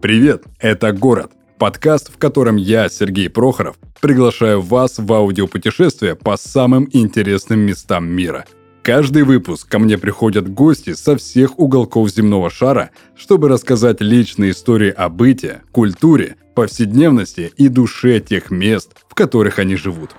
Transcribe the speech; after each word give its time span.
Привет, 0.00 0.44
это 0.60 0.92
«Город»– 0.92 1.32
подкаст, 1.58 2.14
в 2.14 2.18
котором 2.18 2.54
я, 2.54 2.88
Сергей 2.88 3.28
Прохоров, 3.28 3.76
приглашаю 4.00 4.60
вас 4.60 4.98
в 4.98 5.12
аудиопутешествие 5.12 6.14
по 6.14 6.36
самым 6.36 6.88
интересным 6.92 7.58
местам 7.58 8.06
мира. 8.06 8.44
Каждый 8.82 9.24
выпуск 9.24 9.68
ко 9.68 9.80
мне 9.80 9.98
приходят 9.98 10.48
гости 10.48 10.92
со 10.92 11.16
всех 11.16 11.58
уголков 11.58 12.10
земного 12.10 12.48
шара, 12.48 12.90
чтобы 13.16 13.48
рассказать 13.48 14.00
личные 14.00 14.52
истории 14.52 14.90
о 14.90 15.08
быте, 15.08 15.62
культуре, 15.72 16.36
повседневности 16.54 17.52
и 17.56 17.66
душе 17.66 18.20
тех 18.20 18.52
мест, 18.52 18.92
в 19.08 19.16
которых 19.16 19.58
они 19.58 19.74
живут. 19.74 20.12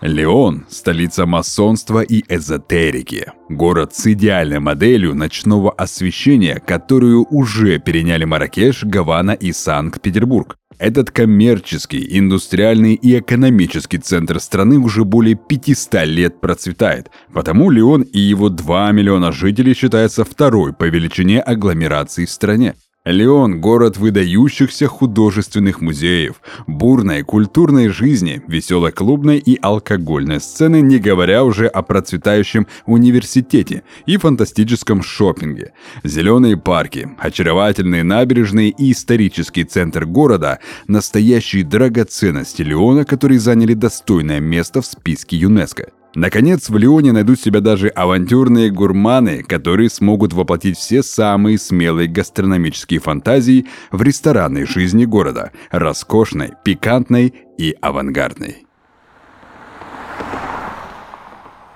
Леон– 0.00 0.64
столица 0.68 1.26
масонства 1.26 2.02
и 2.02 2.22
эзотерики. 2.28 3.32
Город 3.48 3.96
с 3.96 4.06
идеальной 4.06 4.60
моделью 4.60 5.14
ночного 5.16 5.72
освещения, 5.72 6.62
которую 6.64 7.26
уже 7.30 7.80
переняли 7.80 8.24
Маракеш, 8.24 8.84
Гавана 8.84 9.32
и 9.32 9.52
Санкт-Петербург. 9.52 10.56
Этот 10.78 11.10
коммерческий, 11.10 12.06
индустриальный 12.16 12.94
и 12.94 13.18
экономический 13.18 13.98
центр 13.98 14.38
страны 14.38 14.78
уже 14.78 15.04
более 15.04 15.34
500 15.34 16.04
лет 16.04 16.40
процветает. 16.40 17.10
Потому 17.32 17.68
Леон 17.68 18.02
и 18.02 18.20
его 18.20 18.48
2 18.50 18.92
миллиона 18.92 19.32
жителей 19.32 19.74
считается 19.74 20.24
второй 20.24 20.72
по 20.72 20.84
величине 20.84 21.40
агломерации 21.40 22.26
в 22.26 22.30
стране. 22.30 22.76
Леон– 23.10 23.60
город 23.62 23.96
выдающихся 23.96 24.86
художественных 24.86 25.80
музеев, 25.80 26.42
бурной 26.66 27.22
культурной 27.22 27.88
жизни, 27.88 28.42
веселой 28.46 28.92
клубной 28.92 29.38
и 29.38 29.58
алкогольной 29.62 30.40
сцены, 30.40 30.82
не 30.82 30.98
говоря 30.98 31.42
уже 31.44 31.68
о 31.68 31.80
процветающем 31.80 32.66
университете 32.84 33.82
и 34.04 34.18
фантастическом 34.18 35.02
шопинге. 35.02 35.72
Зеленые 36.04 36.58
парки, 36.58 37.08
очаровательные 37.18 38.04
набережные 38.04 38.68
и 38.68 38.92
исторический 38.92 39.64
центр 39.64 40.04
города– 40.04 40.58
настоящие 40.86 41.64
драгоценности 41.64 42.60
Леона, 42.60 43.06
которые 43.06 43.40
заняли 43.40 43.72
достойное 43.72 44.40
место 44.40 44.82
в 44.82 44.86
списке 44.86 45.38
ЮНЕСКО. 45.38 45.92
Наконец, 46.14 46.70
в 46.70 46.76
Лионе 46.76 47.12
найдут 47.12 47.40
себя 47.40 47.60
даже 47.60 47.88
авантюрные 47.88 48.70
гурманы, 48.70 49.42
которые 49.42 49.90
смогут 49.90 50.32
воплотить 50.32 50.78
все 50.78 51.02
самые 51.02 51.58
смелые 51.58 52.08
гастрономические 52.08 53.00
фантазии 53.00 53.66
в 53.92 54.02
ресторанной 54.02 54.64
жизни 54.64 55.04
города, 55.04 55.52
роскошной, 55.70 56.52
пикантной 56.64 57.34
и 57.58 57.76
авангардной. 57.80 58.67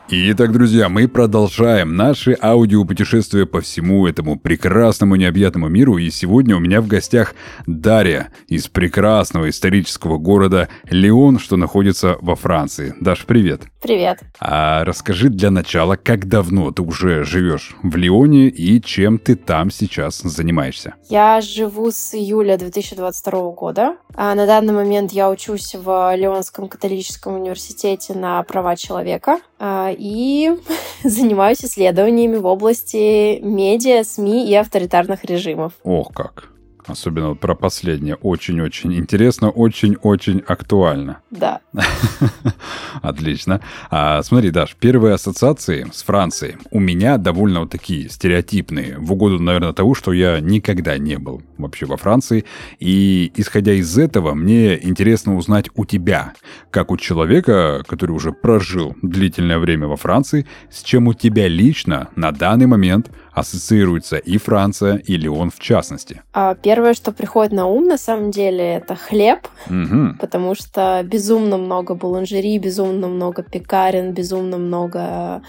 Итак, 0.08 0.52
друзья, 0.52 0.88
мы 0.88 1.06
продолжаем 1.06 1.96
наши 1.96 2.36
аудиопутешествия 2.40 3.46
по 3.46 3.60
всему 3.60 4.06
этому 4.06 4.38
прекрасному 4.38 5.16
необъятному 5.16 5.68
миру. 5.68 5.96
И 5.96 6.10
сегодня 6.10 6.56
у 6.56 6.58
меня 6.58 6.80
в 6.82 6.86
гостях 6.86 7.34
Дарья 7.66 8.28
из 8.48 8.68
прекрасного 8.68 9.48
исторического 9.48 10.18
города 10.18 10.68
Леон, 10.90 11.38
что 11.38 11.56
находится 11.56 12.18
во 12.20 12.34
Франции. 12.34 12.94
Даш, 13.00 13.24
привет. 13.26 13.62
Привет. 13.80 14.20
А 14.40 14.84
расскажи 14.84 15.28
для 15.28 15.50
начала, 15.50 15.96
как 15.96 16.28
давно 16.28 16.72
ты 16.72 16.82
уже 16.82 17.24
живешь 17.24 17.74
в 17.82 17.96
Лионе 17.96 18.48
и 18.48 18.82
чем 18.82 19.18
ты 19.18 19.34
там 19.34 19.70
сейчас 19.70 20.18
занимаешься? 20.18 20.94
Я 21.08 21.40
живу 21.40 21.90
с 21.90 22.14
июля 22.14 22.58
2022 22.58 23.52
года. 23.52 23.96
А 24.14 24.34
на 24.34 24.46
данный 24.46 24.74
момент 24.74 25.12
я 25.12 25.30
учусь 25.30 25.74
в 25.74 26.14
Лионском 26.16 26.68
католическом 26.68 27.34
университете 27.34 28.14
на 28.14 28.42
права 28.42 28.76
человека 28.76 29.38
а, 29.58 29.91
и 29.96 30.52
занимаюсь 31.04 31.64
исследованиями 31.64 32.36
в 32.36 32.46
области 32.46 33.40
медиа, 33.40 34.04
СМИ 34.04 34.48
и 34.48 34.54
авторитарных 34.54 35.24
режимов. 35.24 35.72
Ох 35.84 36.12
как! 36.12 36.51
Особенно 36.86 37.30
вот 37.30 37.40
про 37.40 37.54
последнее. 37.54 38.16
Очень-очень 38.16 38.94
интересно, 38.94 39.50
очень-очень 39.50 40.42
актуально. 40.46 41.20
Да. 41.30 41.60
Отлично. 43.02 43.60
А, 43.90 44.22
смотри, 44.22 44.50
Даш, 44.50 44.74
первые 44.78 45.14
ассоциации 45.14 45.86
с 45.92 46.02
Францией 46.02 46.56
у 46.70 46.80
меня 46.80 47.18
довольно 47.18 47.60
вот 47.60 47.70
такие 47.70 48.08
стереотипные. 48.08 48.98
В 48.98 49.12
угоду, 49.12 49.38
наверное, 49.38 49.72
того, 49.72 49.94
что 49.94 50.12
я 50.12 50.40
никогда 50.40 50.98
не 50.98 51.18
был 51.18 51.42
вообще 51.56 51.86
во 51.86 51.96
Франции. 51.96 52.44
И 52.80 53.32
исходя 53.36 53.72
из 53.72 53.96
этого, 53.96 54.34
мне 54.34 54.78
интересно 54.84 55.36
узнать 55.36 55.70
у 55.74 55.84
тебя, 55.84 56.34
как 56.70 56.90
у 56.90 56.96
человека, 56.96 57.84
который 57.86 58.12
уже 58.12 58.32
прожил 58.32 58.96
длительное 59.02 59.58
время 59.58 59.86
во 59.86 59.96
Франции, 59.96 60.46
с 60.70 60.82
чем 60.82 61.06
у 61.06 61.14
тебя 61.14 61.46
лично 61.46 62.08
на 62.16 62.32
данный 62.32 62.66
момент 62.66 63.10
ассоциируется 63.32 64.16
и 64.16 64.36
Франция, 64.38 64.96
и 64.96 65.16
Леон 65.16 65.50
в 65.50 65.58
частности? 65.58 66.22
А 66.32 66.54
первое, 66.54 66.94
что 66.94 67.12
приходит 67.12 67.52
на 67.52 67.66
ум, 67.66 67.86
на 67.86 67.98
самом 67.98 68.30
деле, 68.30 68.74
это 68.74 68.94
хлеб, 68.94 69.48
угу. 69.66 70.16
потому 70.20 70.54
что 70.54 71.02
безумно 71.04 71.56
много 71.56 71.94
буланжери, 71.94 72.58
безумно 72.58 73.08
много 73.08 73.42
пекарен, 73.42 74.12
безумно 74.12 74.58
много 74.58 75.42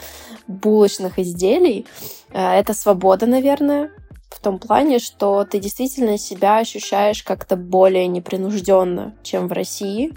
булочных 0.48 1.20
изделий. 1.20 1.86
А, 2.32 2.56
это 2.56 2.74
свобода, 2.74 3.26
наверное, 3.26 3.92
в 4.30 4.40
том 4.42 4.60
плане, 4.60 5.00
что 5.00 5.46
ты 5.46 5.60
действительно 5.60 6.18
себя 6.18 6.58
ощущаешь 6.58 7.24
как-то 7.24 7.56
более 7.56 8.08
непринужденно, 8.08 9.14
чем 9.24 9.48
в 9.48 9.52
России 9.52 10.14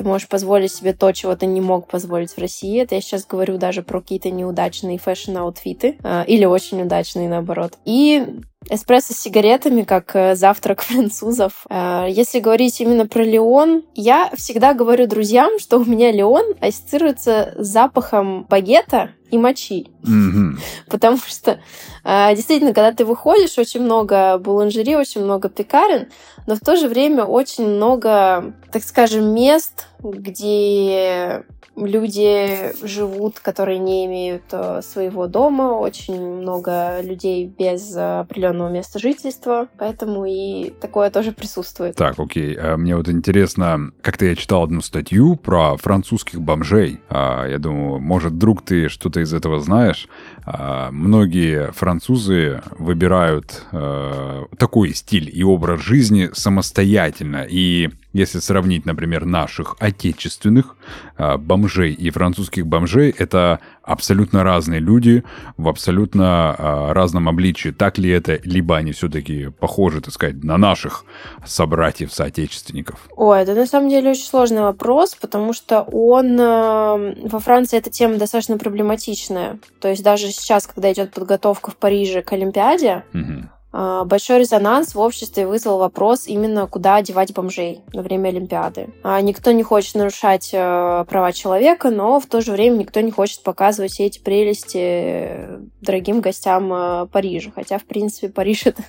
ты 0.00 0.08
можешь 0.08 0.28
позволить 0.28 0.72
себе 0.72 0.94
то, 0.94 1.12
чего 1.12 1.36
ты 1.36 1.44
не 1.44 1.60
мог 1.60 1.86
позволить 1.86 2.30
в 2.30 2.38
России. 2.38 2.80
Это 2.80 2.94
я 2.94 3.02
сейчас 3.02 3.26
говорю 3.26 3.58
даже 3.58 3.82
про 3.82 4.00
какие-то 4.00 4.30
неудачные 4.30 4.96
fashion 4.96 5.47
outfit 5.47 5.91
ы 5.91 5.98
э, 6.02 6.24
или 6.26 6.46
очень 6.46 6.80
удачные, 6.80 7.28
наоборот. 7.28 7.74
И 7.84 8.26
эспрессо 8.70 9.12
с 9.12 9.18
сигаретами, 9.18 9.82
как 9.82 10.16
э, 10.16 10.36
завтрак 10.36 10.80
французов. 10.90 11.66
Э, 11.68 12.06
если 12.08 12.40
говорить 12.40 12.80
именно 12.80 13.06
про 13.06 13.22
Лион, 13.22 13.82
я 13.94 14.30
всегда 14.34 14.72
говорю 14.72 15.06
друзьям, 15.06 15.58
что 15.58 15.76
у 15.76 15.84
меня 15.84 16.10
Лион 16.12 16.54
ассоциируется 16.62 17.52
с 17.58 17.66
запахом 17.66 18.46
багета 18.48 19.10
и 19.30 19.38
мочи. 19.38 19.88
Mm-hmm. 20.02 20.58
Потому 20.88 21.18
что 21.18 21.60
э, 22.04 22.34
действительно, 22.34 22.74
когда 22.74 22.92
ты 22.92 23.04
выходишь, 23.04 23.58
очень 23.58 23.82
много 23.82 24.38
буланжери, 24.38 24.94
очень 24.94 25.22
много 25.22 25.48
пекарен, 25.48 26.08
но 26.46 26.54
в 26.54 26.60
то 26.60 26.76
же 26.76 26.88
время 26.88 27.24
очень 27.24 27.66
много, 27.66 28.54
так 28.72 28.82
скажем, 28.82 29.34
мест, 29.34 29.86
где 30.02 31.44
люди 31.76 32.72
живут, 32.86 33.40
которые 33.40 33.78
не 33.78 34.06
имеют 34.06 34.42
э, 34.52 34.80
своего 34.82 35.26
дома, 35.26 35.78
очень 35.78 36.20
много 36.20 37.00
людей 37.00 37.46
без 37.46 37.96
определенного 37.96 38.70
места 38.70 38.98
жительства, 38.98 39.68
поэтому 39.78 40.24
и 40.26 40.70
такое 40.80 41.10
тоже 41.10 41.32
присутствует. 41.32 41.96
Так, 41.96 42.18
окей. 42.18 42.56
А 42.58 42.76
мне 42.76 42.96
вот 42.96 43.08
интересно, 43.08 43.92
как-то 44.02 44.26
я 44.26 44.36
читал 44.36 44.64
одну 44.64 44.80
статью 44.80 45.36
про 45.36 45.76
французских 45.76 46.40
бомжей. 46.40 47.00
А, 47.08 47.46
я 47.46 47.58
думаю, 47.58 48.00
может, 48.00 48.32
вдруг 48.32 48.62
ты 48.62 48.88
что-то 48.88 49.19
из 49.22 49.32
этого 49.34 49.60
знаешь. 49.60 50.08
А, 50.44 50.90
многие 50.90 51.72
французы 51.72 52.62
выбирают 52.78 53.64
э, 53.72 54.44
такой 54.58 54.94
стиль 54.94 55.30
и 55.32 55.42
образ 55.42 55.80
жизни 55.80 56.30
самостоятельно. 56.32 57.46
И 57.48 57.90
если 58.12 58.40
сравнить, 58.40 58.86
например, 58.86 59.24
наших 59.24 59.76
отечественных 59.78 60.76
э, 61.16 61.36
бомжей 61.36 61.92
и 61.92 62.10
французских 62.10 62.66
бомжей, 62.66 63.14
это 63.16 63.60
абсолютно 63.82 64.42
разные 64.42 64.80
люди 64.80 65.22
в 65.56 65.68
абсолютно 65.68 66.54
э, 66.58 66.92
разном 66.92 67.28
обличии. 67.28 67.70
Так 67.70 67.98
ли 67.98 68.10
это, 68.10 68.40
либо 68.44 68.76
они 68.76 68.92
все-таки 68.92 69.50
похожи, 69.50 70.00
так 70.00 70.12
сказать, 70.12 70.42
на 70.42 70.56
наших 70.56 71.04
собратьев-соотечественников? 71.44 73.08
Ой, 73.16 73.42
это 73.42 73.54
на 73.54 73.66
самом 73.66 73.88
деле 73.88 74.10
очень 74.10 74.24
сложный 74.24 74.62
вопрос, 74.62 75.14
потому 75.14 75.52
что 75.52 75.82
он 75.82 76.38
э, 76.38 77.28
во 77.28 77.38
Франции 77.38 77.78
эта 77.78 77.90
тема 77.90 78.16
достаточно 78.16 78.58
проблематичная. 78.58 79.58
То 79.80 79.88
есть 79.88 80.02
даже 80.02 80.28
сейчас, 80.28 80.66
когда 80.66 80.92
идет 80.92 81.12
подготовка 81.12 81.70
в 81.70 81.76
Париже 81.76 82.22
к 82.22 82.32
Олимпиаде, 82.32 83.04
угу 83.14 83.44
а, 83.44 83.59
большой 83.72 84.40
резонанс 84.40 84.94
в 84.94 84.98
обществе 84.98 85.46
вызвал 85.46 85.78
вопрос 85.78 86.26
именно, 86.26 86.66
куда 86.66 86.96
одевать 86.96 87.32
бомжей 87.32 87.82
на 87.92 88.02
время 88.02 88.28
Олимпиады. 88.28 88.88
А, 89.02 89.20
никто 89.20 89.52
не 89.52 89.62
хочет 89.62 89.94
нарушать 89.94 90.50
э, 90.52 91.04
права 91.08 91.32
человека, 91.32 91.90
но 91.90 92.18
в 92.18 92.26
то 92.26 92.40
же 92.40 92.52
время 92.52 92.78
никто 92.78 93.00
не 93.00 93.10
хочет 93.10 93.42
показывать 93.42 93.92
все 93.92 94.06
эти 94.06 94.18
прелести 94.18 95.60
дорогим 95.80 96.20
гостям 96.20 96.72
э, 96.72 97.06
Парижа. 97.06 97.52
Хотя, 97.54 97.78
в 97.78 97.84
принципе, 97.84 98.28
Париж— 98.28 98.62
это 98.66 98.82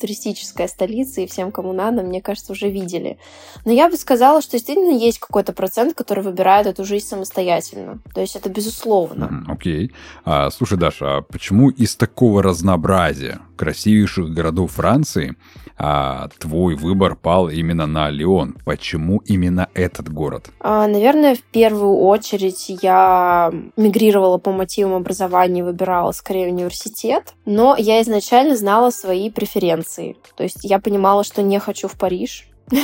туристическая 0.00 0.68
столица, 0.68 1.20
и 1.20 1.26
всем, 1.26 1.50
кому 1.50 1.72
надо, 1.72 2.02
мне 2.02 2.20
кажется, 2.20 2.52
уже 2.52 2.68
видели. 2.68 3.18
Но 3.64 3.72
я 3.72 3.88
бы 3.88 3.96
сказала, 3.96 4.40
что 4.40 4.52
действительно 4.52 4.96
есть 4.96 5.18
какой-то 5.18 5.52
процент, 5.52 5.94
который 5.94 6.22
выбирает 6.22 6.66
эту 6.66 6.84
жизнь 6.84 7.06
самостоятельно. 7.06 8.00
То 8.14 8.20
есть 8.20 8.36
это 8.36 8.48
безусловно. 8.48 9.44
Окей. 9.48 9.86
Okay. 9.86 9.92
А, 10.24 10.50
слушай, 10.50 10.78
Даша, 10.78 11.18
а 11.18 11.22
почему 11.22 11.70
из 11.70 11.96
такого 11.96 12.42
разнообразия 12.42 13.40
красивейших 13.56 14.27
красивых 14.28 14.34
городов 14.34 14.72
Франции, 14.72 15.34
а 15.76 16.28
твой 16.38 16.74
выбор 16.74 17.16
пал 17.16 17.48
именно 17.48 17.86
на 17.86 18.10
Лион. 18.10 18.56
Почему 18.64 19.18
именно 19.26 19.68
этот 19.74 20.12
город? 20.12 20.50
А, 20.60 20.86
наверное, 20.86 21.34
в 21.34 21.42
первую 21.52 21.98
очередь 21.98 22.66
я 22.82 23.52
мигрировала 23.76 24.38
по 24.38 24.52
мотивам 24.52 24.94
образования, 24.94 25.64
выбирала 25.64 26.12
скорее 26.12 26.48
университет, 26.48 27.34
но 27.46 27.76
я 27.78 28.00
изначально 28.02 28.56
знала 28.56 28.90
свои 28.90 29.30
преференции. 29.30 30.16
То 30.36 30.44
есть 30.44 30.58
я 30.62 30.78
понимала, 30.78 31.24
что 31.24 31.42
не 31.42 31.58
хочу 31.58 31.88
в 31.88 31.96
Париж. 31.96 32.48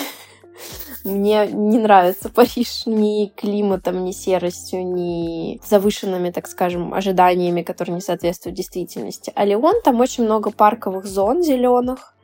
Мне 1.05 1.47
не 1.47 1.79
нравится 1.79 2.31
Париж 2.31 2.87
ни 2.87 3.27
климатом, 3.37 4.05
ни 4.05 4.13
серостью, 4.13 4.87
ни 4.87 5.61
завышенными, 5.69 6.31
так 6.31 6.47
скажем, 6.47 6.95
ожиданиями, 6.95 7.63
которые 7.63 7.97
не 7.97 8.01
соответствуют 8.01 8.57
действительности. 8.57 9.31
А 9.35 9.45
Леон, 9.45 9.83
там 9.83 10.01
очень 10.01 10.25
много 10.25 10.51
парковых 10.51 11.05
зон 11.05 11.43
зеленых. 11.43 12.15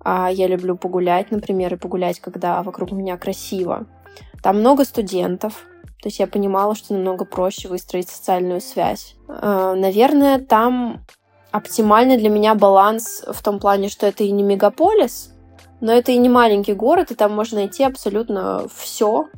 А 0.00 0.30
я 0.30 0.46
люблю 0.46 0.76
погулять, 0.76 1.30
например, 1.30 1.74
и 1.74 1.78
погулять, 1.78 2.20
когда 2.20 2.62
вокруг 2.62 2.92
меня 2.92 3.18
красиво. 3.18 3.86
Там 4.42 4.60
много 4.60 4.84
студентов, 4.84 5.66
то 6.00 6.08
есть 6.08 6.18
я 6.18 6.26
понимала, 6.26 6.74
что 6.74 6.94
намного 6.94 7.24
проще 7.24 7.68
выстроить 7.68 8.08
социальную 8.08 8.60
связь. 8.60 9.16
А, 9.28 9.74
наверное, 9.74 10.38
там 10.38 11.04
оптимальный 11.50 12.16
для 12.16 12.28
меня 12.28 12.54
баланс 12.54 13.24
в 13.26 13.42
том 13.42 13.58
плане, 13.58 13.88
что 13.88 14.06
это 14.06 14.24
и 14.24 14.30
не 14.30 14.42
мегаполис, 14.42 15.32
но 15.80 15.92
это 15.92 16.12
и 16.12 16.18
не 16.18 16.28
маленький 16.28 16.74
город, 16.74 17.10
и 17.10 17.14
там 17.14 17.32
можно 17.32 17.58
найти 17.58 17.84
абсолютно 17.84 18.66
все, 18.74 19.28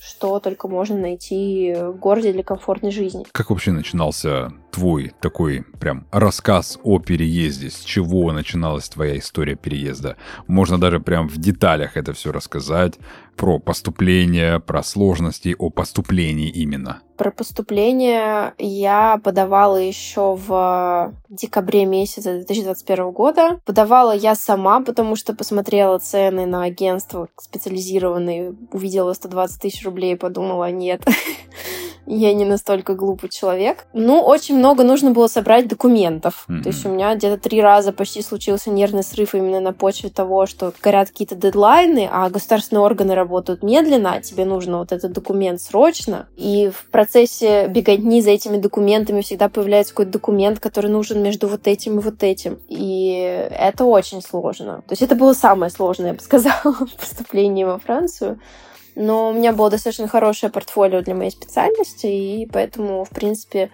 что 0.00 0.40
только 0.40 0.68
можно 0.68 0.96
найти 0.96 1.74
в 1.74 1.96
городе 1.98 2.32
для 2.32 2.42
комфортной 2.42 2.90
жизни. 2.90 3.26
Как 3.32 3.50
вообще 3.50 3.72
начинался 3.72 4.52
твой 4.72 5.12
такой 5.20 5.64
прям 5.78 6.06
рассказ 6.10 6.78
о 6.82 6.98
переезде? 6.98 7.70
С 7.70 7.80
чего 7.80 8.32
начиналась 8.32 8.88
твоя 8.88 9.18
история 9.18 9.54
переезда? 9.54 10.16
Можно 10.48 10.80
даже 10.80 10.98
прям 10.98 11.28
в 11.28 11.36
деталях 11.36 11.96
это 11.96 12.12
все 12.12 12.32
рассказать 12.32 12.98
про 13.36 13.58
поступление, 13.58 14.60
про 14.60 14.82
сложности 14.82 15.54
о 15.58 15.70
поступлении 15.70 16.48
именно. 16.48 17.00
Про 17.16 17.30
поступление 17.30 18.54
я 18.58 19.20
подавала 19.22 19.76
еще 19.76 20.34
в 20.34 21.14
декабре 21.28 21.84
месяца 21.84 22.34
2021 22.34 23.10
года. 23.12 23.60
Подавала 23.64 24.14
я 24.14 24.34
сама, 24.34 24.80
потому 24.80 25.16
что 25.16 25.34
посмотрела 25.34 25.98
цены 25.98 26.46
на 26.46 26.64
агентство 26.64 27.28
специализированные, 27.38 28.54
увидела 28.72 29.12
120 29.12 29.60
тысяч 29.60 29.84
рублей 29.84 30.14
и 30.14 30.18
подумала, 30.18 30.70
нет, 30.70 31.04
я 32.06 32.32
не 32.34 32.44
настолько 32.44 32.94
глупый 32.94 33.30
человек. 33.30 33.86
Ну, 33.92 34.20
очень 34.20 34.56
много 34.56 34.82
нужно 34.82 35.10
было 35.12 35.28
собрать 35.28 35.68
документов. 35.68 36.44
Mm-hmm. 36.48 36.62
То 36.62 36.68
есть 36.68 36.84
у 36.86 36.88
меня 36.88 37.14
где-то 37.14 37.38
три 37.38 37.60
раза 37.60 37.92
почти 37.92 38.22
случился 38.22 38.70
нервный 38.70 39.02
срыв 39.02 39.34
именно 39.34 39.60
на 39.60 39.72
почве 39.72 40.10
того, 40.10 40.46
что 40.46 40.72
горят 40.82 41.10
какие-то 41.10 41.34
дедлайны, 41.34 42.08
а 42.10 42.28
государственные 42.30 42.82
органы 42.82 43.14
работают 43.14 43.62
медленно, 43.62 44.14
а 44.14 44.20
тебе 44.20 44.44
нужно 44.44 44.78
вот 44.78 44.92
этот 44.92 45.12
документ 45.12 45.60
срочно. 45.60 46.26
И 46.36 46.70
в 46.74 46.90
процессе 46.90 47.68
беготни 47.68 48.20
за 48.20 48.30
этими 48.30 48.56
документами 48.56 49.20
всегда 49.20 49.48
появляется 49.48 49.92
какой-то 49.92 50.12
документ, 50.12 50.58
который 50.60 50.90
нужен 50.90 51.22
между 51.22 51.48
вот 51.48 51.66
этим 51.66 51.98
и 51.98 52.02
вот 52.02 52.22
этим. 52.22 52.58
И 52.68 53.48
это 53.50 53.84
очень 53.84 54.22
сложно. 54.22 54.82
То 54.86 54.92
есть 54.92 55.02
это 55.02 55.14
было 55.14 55.32
самое 55.32 55.70
сложное, 55.70 56.08
я 56.08 56.14
бы 56.14 56.20
сказала, 56.20 56.76
поступление 56.98 57.66
во 57.66 57.78
Францию. 57.78 58.38
Но 58.94 59.30
у 59.30 59.32
меня 59.32 59.52
было 59.52 59.70
достаточно 59.70 60.08
хорошее 60.08 60.52
портфолио 60.52 61.02
для 61.02 61.14
моей 61.14 61.30
специальности, 61.30 62.06
и 62.06 62.46
поэтому, 62.46 63.04
в 63.04 63.10
принципе, 63.10 63.70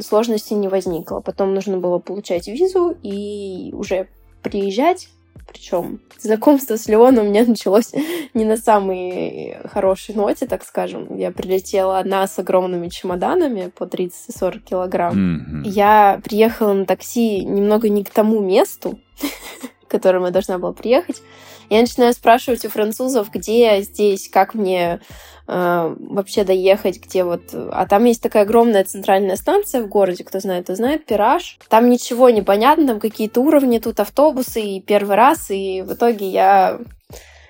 сложностей 0.00 0.56
не 0.56 0.68
возникло. 0.68 1.20
Потом 1.20 1.54
нужно 1.54 1.78
было 1.78 1.98
получать 1.98 2.48
визу 2.48 2.96
и 3.02 3.70
уже 3.72 4.08
приезжать. 4.42 5.08
Причем 5.46 6.00
знакомство 6.18 6.76
с 6.76 6.88
Леоном 6.88 7.26
у 7.26 7.30
меня 7.30 7.44
началось 7.46 7.92
не 8.34 8.44
на 8.44 8.56
самой 8.56 9.56
хорошей 9.64 10.14
ноте, 10.14 10.46
так 10.46 10.62
скажем. 10.64 11.16
Я 11.16 11.30
прилетела 11.30 11.98
одна 11.98 12.26
с 12.26 12.38
огромными 12.38 12.88
чемоданами 12.88 13.72
по 13.74 13.84
30-40 13.84 14.60
килограмм. 14.60 15.14
Mm-hmm. 15.14 15.68
Я 15.68 16.20
приехала 16.22 16.74
на 16.74 16.84
такси 16.84 17.44
немного 17.44 17.88
не 17.88 18.04
к 18.04 18.10
тому 18.10 18.40
месту, 18.40 18.98
к 19.86 19.90
которому 19.90 20.26
я 20.26 20.32
должна 20.32 20.58
была 20.58 20.72
приехать. 20.72 21.22
Я 21.70 21.80
начинаю 21.80 22.12
спрашивать 22.12 22.64
у 22.64 22.68
французов, 22.68 23.30
где 23.32 23.82
здесь, 23.82 24.28
как 24.28 24.54
мне 24.54 25.00
э, 25.46 25.96
вообще 25.98 26.44
доехать, 26.44 27.00
где 27.00 27.24
вот... 27.24 27.42
А 27.52 27.86
там 27.86 28.04
есть 28.04 28.22
такая 28.22 28.44
огромная 28.44 28.84
центральная 28.84 29.36
станция 29.36 29.82
в 29.82 29.88
городе, 29.88 30.24
кто 30.24 30.40
знает, 30.40 30.66
то 30.66 30.76
знает, 30.76 31.04
Пираж. 31.04 31.58
Там 31.68 31.90
ничего 31.90 32.30
не 32.30 32.42
понятно, 32.42 32.86
там 32.86 33.00
какие-то 33.00 33.40
уровни, 33.40 33.78
тут 33.78 34.00
автобусы, 34.00 34.60
и 34.60 34.80
первый 34.80 35.16
раз, 35.16 35.50
и 35.50 35.82
в 35.82 35.92
итоге 35.92 36.28
я 36.28 36.80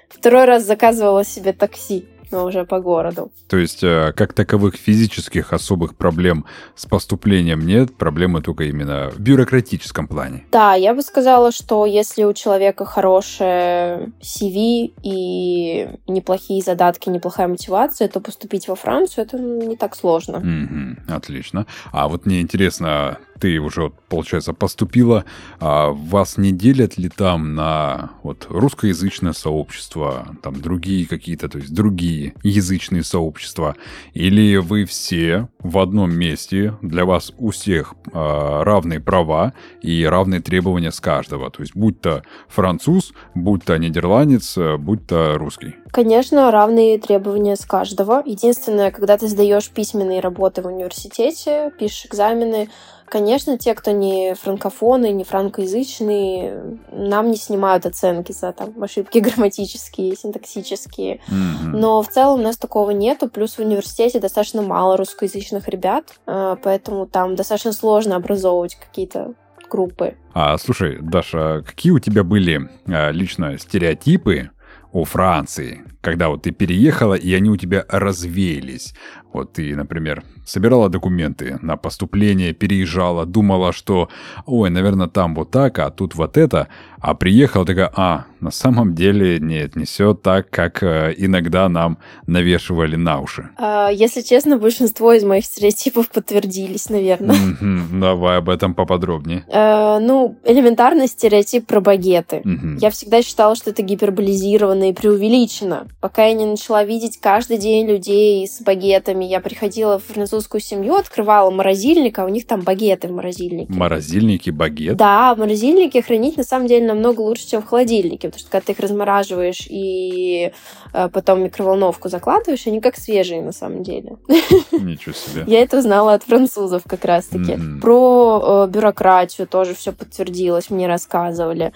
второй 0.08 0.44
раз 0.44 0.64
заказывала 0.64 1.24
себе 1.24 1.52
такси 1.52 2.06
но 2.30 2.44
уже 2.44 2.64
по 2.64 2.80
городу. 2.80 3.30
То 3.48 3.56
есть, 3.56 3.82
э, 3.82 4.12
как 4.14 4.32
таковых 4.32 4.76
физических 4.76 5.52
особых 5.52 5.96
проблем 5.96 6.44
с 6.75 6.86
поступлением 6.86 7.66
нет, 7.66 7.96
проблемы 7.96 8.42
только 8.42 8.64
именно 8.64 9.10
в 9.10 9.20
бюрократическом 9.20 10.06
плане. 10.06 10.44
Да, 10.52 10.75
я 10.75 10.94
бы 10.94 11.02
сказала, 11.02 11.52
что 11.52 11.86
если 11.86 12.25
у 12.25 12.32
человека 12.32 12.84
хорошее 12.84 14.12
CV 14.20 14.92
и 15.02 15.88
неплохие 16.06 16.62
задатки, 16.62 17.08
неплохая 17.08 17.48
мотивация, 17.48 18.08
то 18.08 18.20
поступить 18.20 18.69
во 18.69 18.75
Францию 18.75 19.25
это 19.25 19.38
не 19.38 19.76
так 19.76 19.96
сложно. 19.96 20.36
Mm-hmm, 20.36 21.14
отлично. 21.14 21.66
А 21.92 22.08
вот 22.08 22.26
мне 22.26 22.40
интересно, 22.40 23.19
ты 23.38 23.58
уже, 23.58 23.93
получается, 24.08 24.52
поступила, 24.52 25.25
а 25.61 25.90
вас 25.90 26.38
не 26.38 26.52
делят 26.52 26.99
ли 26.99 27.08
там 27.08 27.55
на 27.55 28.11
вот 28.23 28.46
русскоязычное 28.49 29.32
сообщество, 29.32 30.37
там 30.43 30.61
другие 30.61 31.06
какие-то, 31.06 31.49
то 31.49 31.58
есть 31.58 31.73
другие 31.75 32.35
язычные 32.43 33.05
сообщества, 33.05 33.76
или 34.14 34.56
вы 34.56 34.85
все 34.85 35.49
в 35.61 35.79
одном 35.79 36.14
месте, 36.14 36.75
для 36.82 37.05
вас 37.05 37.32
у 37.38 37.50
всех 37.50 37.94
э, 38.06 38.11
равные 38.12 39.00
права 39.00 39.52
и 39.82 40.05
равные 40.05 40.40
требования 40.40 40.93
с 40.93 41.00
каждого, 41.00 41.50
то 41.50 41.62
есть 41.62 41.75
будь 41.75 42.00
то 42.00 42.23
француз, 42.49 43.12
будь 43.35 43.64
то 43.64 43.76
нидерландец, 43.76 44.56
будь 44.79 45.06
то 45.06 45.38
русский. 45.38 45.76
Конечно, 45.90 46.50
равные 46.50 46.99
требования 46.99 47.56
с 47.56 47.64
каждого. 47.64 48.23
Единственное, 48.25 48.90
когда 48.90 49.17
ты 49.17 49.26
сдаешь 49.26 49.70
письменные 49.70 50.20
работы 50.20 50.62
в 50.62 50.67
университете, 50.67 51.73
пишешь 51.79 52.06
экзамены, 52.06 52.69
Конечно, 53.10 53.58
те, 53.58 53.75
кто 53.75 53.90
не 53.90 54.34
франкофоны, 54.34 55.10
не 55.10 55.25
франкоязычные, 55.25 56.78
нам 56.93 57.31
не 57.31 57.37
снимают 57.37 57.87
оценки 57.87 58.32
за 58.32 58.52
там, 58.52 58.82
ошибки 58.82 59.19
грамматические, 59.19 60.14
синтаксические. 60.16 61.20
Mm-hmm. 61.28 61.70
Но 61.72 62.02
в 62.02 62.08
целом 62.08 62.40
у 62.40 62.42
нас 62.42 62.56
такого 62.56 62.90
нету. 62.90 63.28
Плюс 63.28 63.54
в 63.54 63.61
университете 63.61 64.21
достаточно 64.21 64.62
мало 64.62 64.97
русскоязычных 64.97 65.68
ребят, 65.68 66.18
а, 66.26 66.56
поэтому 66.56 67.06
там 67.06 67.37
достаточно 67.37 67.73
сложно 67.73 68.16
образовывать 68.16 68.75
какие-то 68.75 69.35
группы. 69.68 70.16
А, 70.35 70.56
слушай, 70.59 70.99
Даша, 71.00 71.62
какие 71.66 71.92
у 71.92 71.99
тебя 71.99 72.25
были 72.25 72.68
а, 72.87 73.11
лично 73.11 73.59
стереотипы 73.59 74.50
о 74.92 75.04
Франции, 75.04 75.85
когда 76.00 76.28
вот 76.28 76.42
ты 76.42 76.50
переехала, 76.50 77.14
и 77.14 77.32
они 77.35 77.50
у 77.50 77.56
тебя 77.56 77.85
развеялись. 77.88 78.94
Вот 79.32 79.52
ты, 79.52 79.76
например, 79.76 80.23
собирала 80.44 80.88
документы 80.88 81.58
на 81.62 81.76
поступление, 81.76 82.52
переезжала, 82.52 83.26
думала, 83.26 83.73
что, 83.73 84.08
ой, 84.47 84.70
наверное, 84.70 85.08
там 85.08 85.35
вот 85.35 85.50
так, 85.50 85.78
а 85.78 85.90
тут 85.90 86.14
вот 86.14 86.37
это, 86.37 86.68
а 87.00 87.14
приехала 87.14 87.64
такая, 87.64 87.90
а, 87.94 88.25
на 88.40 88.50
самом 88.50 88.94
деле 88.94 89.38
нет, 89.38 89.76
не 89.76 89.85
все 89.85 90.14
так, 90.14 90.50
как 90.50 90.82
э, 90.82 91.14
иногда 91.16 91.68
нам 91.68 91.99
навешивали 92.26 92.97
на 92.97 93.20
уши. 93.20 93.50
А, 93.56 93.88
если 93.88 94.23
честно, 94.23 94.58
большинство 94.58 95.12
из 95.12 95.25
моих 95.25 95.44
стереотипов 95.44 96.08
подтвердились, 96.08 96.88
наверное. 96.88 97.37
Mm-hmm, 97.37 98.00
давай 98.00 98.38
об 98.38 98.49
этом 98.49 98.75
поподробнее. 98.75 99.44
А, 99.52 100.00
ну, 100.00 100.38
элементарный 100.44 101.08
стереотип 101.08 101.66
про 101.66 101.80
багеты. 101.80 102.42
Mm-hmm. 102.44 102.78
Я 102.80 102.90
всегда 102.90 103.23
считала, 103.23 103.54
что 103.54 103.70
это 103.70 103.82
гиперболизировано 103.82 104.90
и 104.90 104.92
преувеличено, 104.92 105.87
пока 106.00 106.25
я 106.26 106.32
не 106.32 106.47
начала 106.47 106.85
видеть 106.85 107.18
каждый 107.20 107.58
день 107.58 107.87
людей 107.87 108.47
с 108.47 108.61
багетами. 108.61 109.17
Я 109.25 109.40
приходила 109.40 109.98
в 109.98 110.04
французскую 110.04 110.60
семью, 110.60 110.94
открывала 110.94 111.50
морозильник, 111.50 112.18
а 112.18 112.25
у 112.25 112.28
них 112.28 112.46
там 112.46 112.60
багеты 112.62 113.08
в 113.08 113.12
морозильнике. 113.12 113.72
Морозильники, 113.72 114.50
багет? 114.50 114.96
Да, 114.96 115.34
в 115.34 115.38
морозильнике 115.38 116.02
хранить 116.02 116.37
на 116.37 116.44
самом 116.44 116.66
деле 116.66 116.87
намного 116.87 117.20
лучше, 117.20 117.48
чем 117.48 117.62
в 117.62 117.66
холодильнике, 117.66 118.28
потому 118.28 118.40
что 118.40 118.50
когда 118.50 118.66
ты 118.66 118.72
их 118.72 118.80
размораживаешь 118.80 119.66
и 119.68 120.52
э, 120.92 121.08
потом 121.08 121.42
микроволновку 121.42 122.08
закладываешь, 122.08 122.66
они 122.66 122.80
как 122.80 122.96
свежие 122.96 123.42
на 123.42 123.52
самом 123.52 123.82
деле. 123.82 124.16
Ничего 124.72 125.14
себе. 125.14 125.44
Я 125.46 125.62
это 125.62 125.78
узнала 125.78 126.14
от 126.14 126.22
французов 126.22 126.82
как 126.87 127.04
раз-таки. 127.04 127.52
Mm-hmm. 127.52 127.80
Про 127.80 128.66
э, 128.66 128.70
бюрократию 128.70 129.46
тоже 129.46 129.75
все 129.75 129.92
подтвердилось, 129.92 130.70
мне 130.70 130.87
рассказывали 130.87 131.72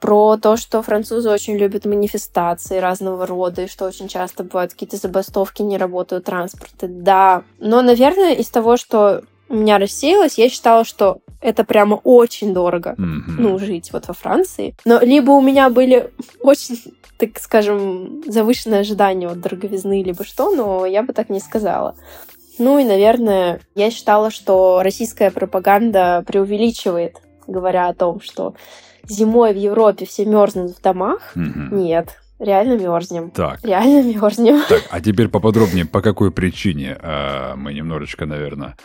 про 0.00 0.36
то, 0.36 0.56
что 0.56 0.82
французы 0.82 1.30
очень 1.30 1.56
любят 1.56 1.84
манифестации 1.86 2.78
разного 2.78 3.26
рода, 3.26 3.62
и 3.62 3.66
что 3.68 3.86
очень 3.86 4.08
часто 4.08 4.44
бывают 4.44 4.72
какие-то 4.72 4.96
забастовки, 4.96 5.62
не 5.62 5.78
работают 5.78 6.24
транспорты. 6.24 6.86
Да, 6.88 7.42
но, 7.58 7.82
наверное, 7.82 8.34
из 8.34 8.48
того, 8.48 8.76
что 8.76 9.22
у 9.48 9.54
меня 9.54 9.78
рассеялось, 9.78 10.38
я 10.38 10.48
считала, 10.48 10.84
что 10.84 11.18
Это 11.42 11.64
прямо 11.64 11.96
очень 12.02 12.54
дорого, 12.54 12.94
Мгм. 12.96 13.36
ну, 13.38 13.58
жить 13.58 13.92
вот 13.92 14.08
во 14.08 14.14
Франции. 14.14 14.74
Но 14.86 14.98
либо 15.00 15.32
у 15.32 15.40
меня 15.42 15.68
были 15.70 16.10
очень, 16.40 16.78
так 17.18 17.38
скажем, 17.38 18.22
завышенные 18.26 18.80
ожидания 18.80 19.28
от 19.28 19.40
дороговизны, 19.40 20.02
либо 20.02 20.24
что, 20.24 20.50
но 20.50 20.86
я 20.86 21.02
бы 21.02 21.12
так 21.12 21.28
не 21.28 21.38
сказала. 21.38 21.94
Ну 22.58 22.78
и, 22.78 22.84
наверное, 22.84 23.60
я 23.74 23.90
считала, 23.90 24.30
что 24.30 24.80
российская 24.82 25.30
пропаганда 25.30 26.24
преувеличивает, 26.26 27.18
говоря 27.46 27.88
о 27.88 27.94
том, 27.94 28.20
что 28.22 28.54
зимой 29.08 29.52
в 29.52 29.56
Европе 29.56 30.06
все 30.06 30.24
мерзнут 30.24 30.76
в 30.76 30.82
домах. 30.82 31.32
Мгм. 31.34 31.76
Нет, 31.76 32.18
реально 32.38 32.78
мерзнем. 32.78 33.30
Так, 33.30 33.64
Реально 33.64 34.02
мерзнем. 34.14 34.62
так, 34.68 34.82
а 34.90 35.00
теперь 35.00 35.28
поподробнее, 35.28 35.84
по 35.86 36.00
какой 36.02 36.30
причине 36.30 36.96
а, 37.00 37.54
мы 37.56 37.74
немножечко, 37.74 38.26
наверное, 38.26 38.76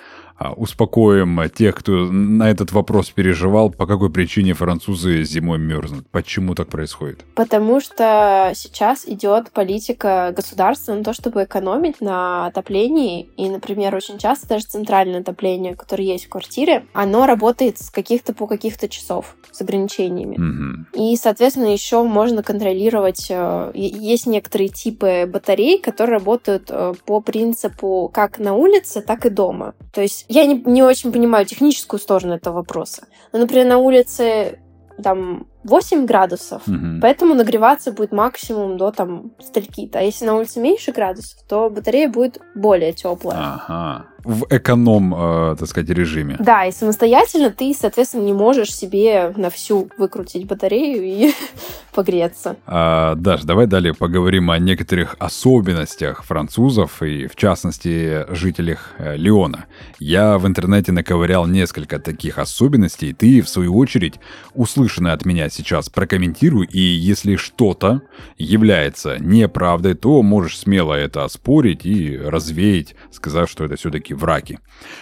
успокоим 0.55 1.49
тех, 1.49 1.75
кто 1.75 1.91
на 2.11 2.49
этот 2.49 2.71
вопрос 2.71 3.09
переживал, 3.09 3.69
по 3.69 3.85
какой 3.85 4.09
причине 4.09 4.53
французы 4.53 5.23
зимой 5.23 5.59
мерзнут, 5.59 6.07
почему 6.11 6.55
так 6.55 6.67
происходит. 6.67 7.23
Потому 7.35 7.79
что 7.79 8.51
сейчас 8.55 9.05
идет 9.07 9.51
политика 9.51 10.33
государства 10.35 10.93
на 10.93 11.03
то, 11.03 11.13
чтобы 11.13 11.43
экономить 11.43 12.01
на 12.01 12.47
отоплении. 12.47 13.29
И, 13.37 13.49
например, 13.49 13.95
очень 13.95 14.17
часто 14.17 14.47
даже 14.47 14.65
центральное 14.65 15.21
отопление, 15.21 15.75
которое 15.75 16.05
есть 16.05 16.25
в 16.25 16.29
квартире, 16.29 16.85
оно 16.93 17.25
работает 17.25 17.77
с 17.77 17.89
каких-то 17.89 18.33
по 18.33 18.47
каких-то 18.47 18.89
часов 18.89 19.35
с 19.51 19.61
ограничениями. 19.61 20.37
Мгм. 20.37 20.87
И, 20.93 21.15
соответственно, 21.15 21.71
еще 21.71 22.03
можно 22.03 22.43
контролировать. 22.43 23.27
э, 23.29 23.71
Есть 23.75 24.27
некоторые 24.27 24.69
типы 24.69 25.29
батарей, 25.31 25.79
которые 25.79 26.17
работают 26.17 26.69
э, 26.69 26.93
по 27.05 27.21
принципу 27.21 28.09
как 28.13 28.39
на 28.39 28.53
улице, 28.53 29.01
так 29.01 29.25
и 29.25 29.29
дома. 29.29 29.73
То 29.93 30.01
есть 30.01 30.25
я 30.31 30.45
не, 30.45 30.55
не 30.65 30.81
очень 30.81 31.11
понимаю 31.11 31.45
техническую 31.45 31.99
сторону 31.99 32.33
этого 32.35 32.55
вопроса. 32.55 33.07
Но, 33.33 33.39
например, 33.39 33.67
на 33.67 33.77
улице 33.77 34.59
там 35.03 35.47
8 35.63 36.05
градусов, 36.05 36.61
Мгм. 36.67 36.99
Поэтому 37.01 37.35
нагреваться 37.35 37.91
будет 37.91 38.11
максимум 38.11 38.77
до 38.77 38.91
там 38.91 39.31
стольки-то. 39.39 39.99
А 39.99 40.01
если 40.01 40.25
на 40.25 40.35
улице 40.35 40.59
меньше 40.59 40.91
градусов, 40.91 41.39
то 41.47 41.69
батарея 41.69 42.09
будет 42.09 42.39
более 42.55 42.93
теплая. 42.93 43.37
Ага. 43.39 44.05
В 44.23 44.45
эконом, 44.49 45.13
э, 45.15 45.55
так 45.57 45.67
сказать, 45.67 45.89
режиме. 45.89 46.35
Да, 46.39 46.65
и 46.65 46.71
самостоятельно 46.71 47.49
ты, 47.49 47.73
соответственно, 47.73 48.23
не 48.23 48.33
можешь 48.33 48.73
себе 48.73 49.33
на 49.35 49.49
всю 49.49 49.89
выкрутить 49.97 50.45
батарею 50.45 51.03
и 51.03 51.33
погреться. 51.93 52.55
А, 52.65 53.15
Даш, 53.15 53.43
давай 53.43 53.67
далее 53.67 53.93
поговорим 53.93 54.51
о 54.51 54.59
некоторых 54.59 55.15
особенностях 55.19 56.23
французов 56.23 57.01
и, 57.01 57.27
в 57.27 57.35
частности, 57.35 58.25
жителях 58.29 58.93
э, 58.97 59.15
Лиона. 59.17 59.65
Я 59.99 60.37
в 60.37 60.47
интернете 60.47 60.91
наковырял 60.91 61.45
несколько 61.47 61.99
таких 61.99 62.37
особенностей, 62.37 63.13
ты, 63.13 63.41
в 63.41 63.49
свою 63.49 63.75
очередь, 63.77 64.19
услышанное 64.53 65.13
от 65.13 65.25
меня 65.25 65.49
сейчас 65.49 65.89
прокомментируй, 65.89 66.67
и 66.67 66.79
если 66.79 67.35
что-то 67.35 68.01
является 68.37 69.17
неправдой, 69.19 69.95
то 69.95 70.21
можешь 70.21 70.59
смело 70.59 70.93
это 70.93 71.23
оспорить 71.23 71.85
и 71.85 72.17
развеять, 72.17 72.95
сказав, 73.11 73.49
что 73.49 73.65
это 73.65 73.75
все-таки 73.75 74.10
враки. 74.13 74.59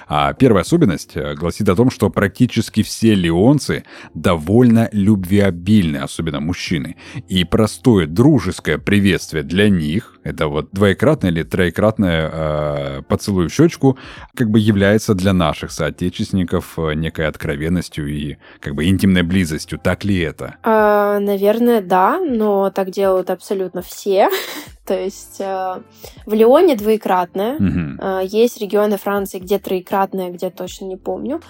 А 0.08 0.34
первая 0.34 0.64
особенность 0.64 1.16
э, 1.16 1.36
гласит 1.36 1.68
о 1.70 1.76
том, 1.76 1.90
что 1.90 2.10
практически 2.10 2.84
все 2.84 3.16
леонцы 3.16 3.84
довольно 4.14 4.90
любвеобильны, 4.92 5.98
особенно 5.98 6.40
мужчины. 6.40 6.96
И 7.28 7.44
простое 7.44 8.08
дружеское 8.08 8.78
приветствие 8.78 9.44
для 9.44 9.70
них, 9.70 10.19
это 10.24 10.48
вот 10.48 10.70
двоекратное 10.72 11.32
или 11.32 11.44
троекратное 11.44 12.30
э, 12.32 13.02
поцелуй 13.04 13.48
в 13.48 13.54
щечку, 13.54 13.98
как 14.36 14.50
бы 14.50 14.60
является 14.60 15.14
для 15.14 15.34
наших 15.34 15.72
соотечественников 15.72 16.78
э, 16.78 16.94
некой 16.94 17.28
откровенностью 17.28 18.08
и 18.08 18.38
как 18.60 18.76
бы 18.76 18.86
интимной 18.86 19.24
близостью. 19.24 19.80
Так 19.80 20.04
ли 20.04 20.20
это? 20.20 20.56
А, 20.64 21.20
наверное, 21.20 21.82
да, 21.82 22.20
но 22.20 22.70
так 22.70 22.92
делают 22.92 23.30
абсолютно 23.30 23.82
все. 23.82 24.30
То 24.86 25.00
есть 25.00 25.40
э, 25.40 25.82
в 26.26 26.34
Лионе 26.34 26.76
двоекратное. 26.76 27.56
Мгм. 27.60 28.00
А, 28.02 28.22
Есть 28.22 28.60
регионы 28.60 28.98
Франции, 28.98 29.40
где 29.40 29.60
троекратное, 29.60 30.32
где 30.32 30.50
точно 30.50 30.86
не 30.86 30.98
помню. 30.98 31.42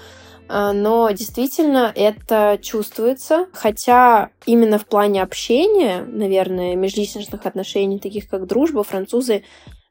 А, 0.50 0.74
Но 0.74 1.10
действительно 1.12 1.92
это 1.96 2.58
чувствуется, 2.62 3.48
хотя 3.54 4.32
именно 4.46 4.80
в 4.80 4.86
плане 4.86 5.22
общения, 5.22 6.04
наверное, 6.06 6.76
межличностных 6.76 7.46
отношений, 7.46 8.00
таких 8.00 8.28
как 8.28 8.48
дружба, 8.48 8.84
французы 8.84 9.44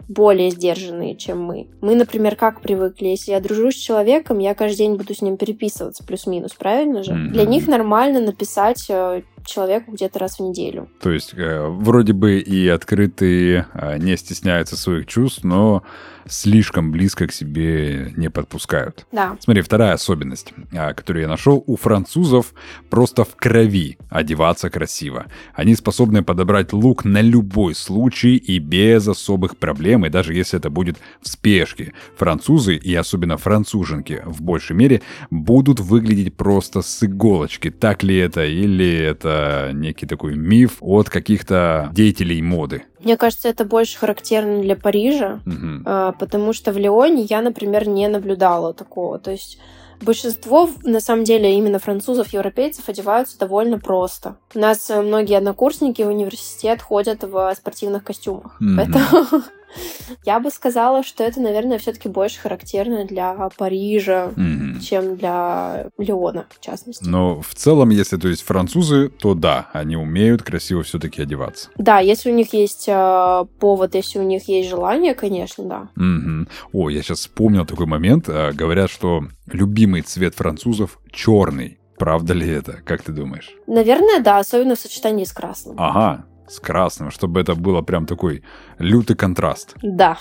более 0.09 0.51
сдержанные, 0.51 1.17
чем 1.17 1.43
мы. 1.43 1.69
Мы, 1.83 1.95
например, 1.95 2.35
как 2.35 2.63
привыкли, 2.63 3.09
если 3.09 3.33
я 3.33 3.41
дружу 3.41 3.71
с 3.71 3.75
человеком, 3.75 4.39
я 4.39 4.55
каждый 4.55 4.79
день 4.79 4.97
буду 4.97 5.15
с 5.15 5.21
ним 5.21 5.37
переписываться, 5.37 6.03
плюс-минус, 6.03 6.55
правильно 6.55 7.03
же? 7.03 7.13
Для 7.31 7.45
них 7.45 7.69
нормально 7.69 8.21
написать 8.21 8.87
э, 8.89 9.23
человеку 9.49 9.93
где-то 9.93 10.19
раз 10.19 10.39
в 10.39 10.41
неделю. 10.41 10.89
То 11.01 11.11
есть 11.11 11.35
э, 11.35 11.67
вроде 11.69 12.13
бы 12.13 12.39
и 12.39 12.69
открытые, 12.69 13.67
э, 13.75 13.99
не 13.99 14.17
стесняются 14.17 14.77
своих 14.77 15.07
чувств, 15.07 15.43
но 15.45 15.83
слишком 16.29 16.93
близко 16.93 17.27
к 17.27 17.33
себе 17.33 18.13
не 18.17 18.29
подпускают. 18.29 19.07
Да. 19.13 19.37
Смотри, 19.41 19.63
вторая 19.63 19.95
особенность, 19.95 20.53
а, 20.73 20.93
которую 20.93 21.23
я 21.23 21.29
нашел, 21.29 21.65
у 21.67 21.77
французов 21.77 22.53
просто 22.91 23.25
в 23.25 23.35
крови 23.37 23.99
одеваться 24.11 24.71
красиво. 24.71 25.27
Они 25.55 25.75
способны 25.75 26.23
подобрать 26.23 26.73
лук 26.73 27.05
на 27.05 27.21
любой 27.21 27.75
случай 27.75 28.37
и 28.37 28.59
без 28.59 29.09
особых 29.09 29.57
проблем, 29.57 30.07
и 30.07 30.11
даже 30.11 30.35
если 30.35 30.59
это 30.59 30.71
будет 30.71 30.99
в 31.21 31.29
спешке. 31.29 31.95
Французы, 32.17 32.77
и 32.77 32.95
особенно 32.95 33.37
француженки 33.37 34.23
в 34.25 34.43
большей 34.43 34.77
мере, 34.77 35.03
будут 35.31 35.81
выглядеть 35.81 36.37
просто 36.37 36.83
с 36.83 37.03
иголочки. 37.03 37.71
Так 37.71 38.03
ли 38.03 38.17
это, 38.17 38.45
или 38.45 38.95
это 38.95 39.38
некий 39.73 40.07
такой 40.07 40.35
миф 40.35 40.79
от 40.81 41.11
каких-то 41.11 41.91
деятелей 41.93 42.43
моды? 42.43 42.85
Мне 43.01 43.17
кажется, 43.17 43.49
это 43.49 43.65
больше 43.65 43.99
характерно 43.99 44.61
для 44.61 44.77
Парижа. 44.77 45.41
А, 45.85 46.13
потому 46.13 46.53
что 46.53 46.73
в 46.73 46.79
Лионе 46.79 47.23
я, 47.23 47.43
например, 47.43 47.89
не 47.89 48.09
наблюдала 48.09 48.75
такого. 48.75 49.19
То 49.19 49.31
есть 49.31 49.59
большинство, 50.01 50.71
на 50.85 51.01
самом 51.01 51.25
деле, 51.25 51.57
именно 51.57 51.79
французов, 51.79 52.33
европейцев 52.33 52.89
одеваются 52.89 53.39
довольно 53.39 53.79
просто. 53.79 54.37
У 54.55 54.59
нас 54.59 54.91
э, 54.91 55.01
многие 55.01 55.37
однокурсники 55.37 56.03
в 56.03 56.09
университет 56.09 56.83
ходят 56.83 57.23
в 57.23 57.55
спортивных 57.57 58.05
костюмах. 58.05 58.57
Мгм. 58.61 58.77
Поэтому 58.77 59.43
я 60.25 60.41
бы 60.41 60.51
сказала, 60.51 61.03
что 61.03 61.25
это, 61.25 61.41
наверное, 61.41 61.79
все-таки 61.79 62.09
больше 62.09 62.41
характерно 62.41 63.05
для 63.05 63.35
Парижа, 63.57 64.33
Чем 64.81 65.17
для 65.17 65.87
Леона, 65.99 66.47
в 66.51 66.61
частности. 66.61 67.05
Но 67.05 67.41
в 67.41 67.55
целом, 67.55 67.91
если 67.91 68.17
то 68.17 68.29
есть 68.29 68.43
французы, 68.43 69.09
то 69.09 69.35
да, 69.35 69.69
они 69.73 69.97
умеют 69.97 70.43
красиво 70.43 70.83
все-таки 70.83 71.23
одеваться. 71.23 71.71
Да, 71.77 71.99
если 72.01 72.31
у 72.31 72.35
них 72.35 72.53
есть 72.53 72.85
э, 72.89 73.45
повод, 73.59 73.95
если 73.95 74.19
у 74.19 74.23
них 74.25 74.49
есть 74.49 74.69
желание, 74.69 75.15
конечно, 75.15 75.65
да. 75.65 75.89
Мгм. 75.97 76.49
О, 76.73 76.89
я 76.91 77.03
сейчас 77.03 77.21
вспомнил 77.21 77.67
такой 77.67 77.87
момент. 77.87 78.29
А, 78.29 78.53
Говорят, 78.53 78.91
что 78.91 79.25
любимый 79.47 80.03
цвет 80.03 80.35
французов 80.35 80.99
черный. 81.13 81.79
Правда 81.99 82.33
ли 82.33 82.49
это? 82.49 82.79
Как 82.85 83.03
ты 83.03 83.11
думаешь? 83.11 83.51
Наверное, 83.67 84.21
да, 84.21 84.39
особенно 84.39 84.77
в 84.77 84.81
сочетании 84.81 85.25
с 85.25 85.33
красным. 85.33 85.75
Ага, 85.79 86.25
с 86.49 86.61
красным, 86.61 87.11
чтобы 87.11 87.41
это 87.41 87.55
было 87.55 87.83
прям 87.83 88.07
такой 88.07 88.43
лютый 88.79 89.17
контраст. 89.17 89.75
Да. 89.83 90.19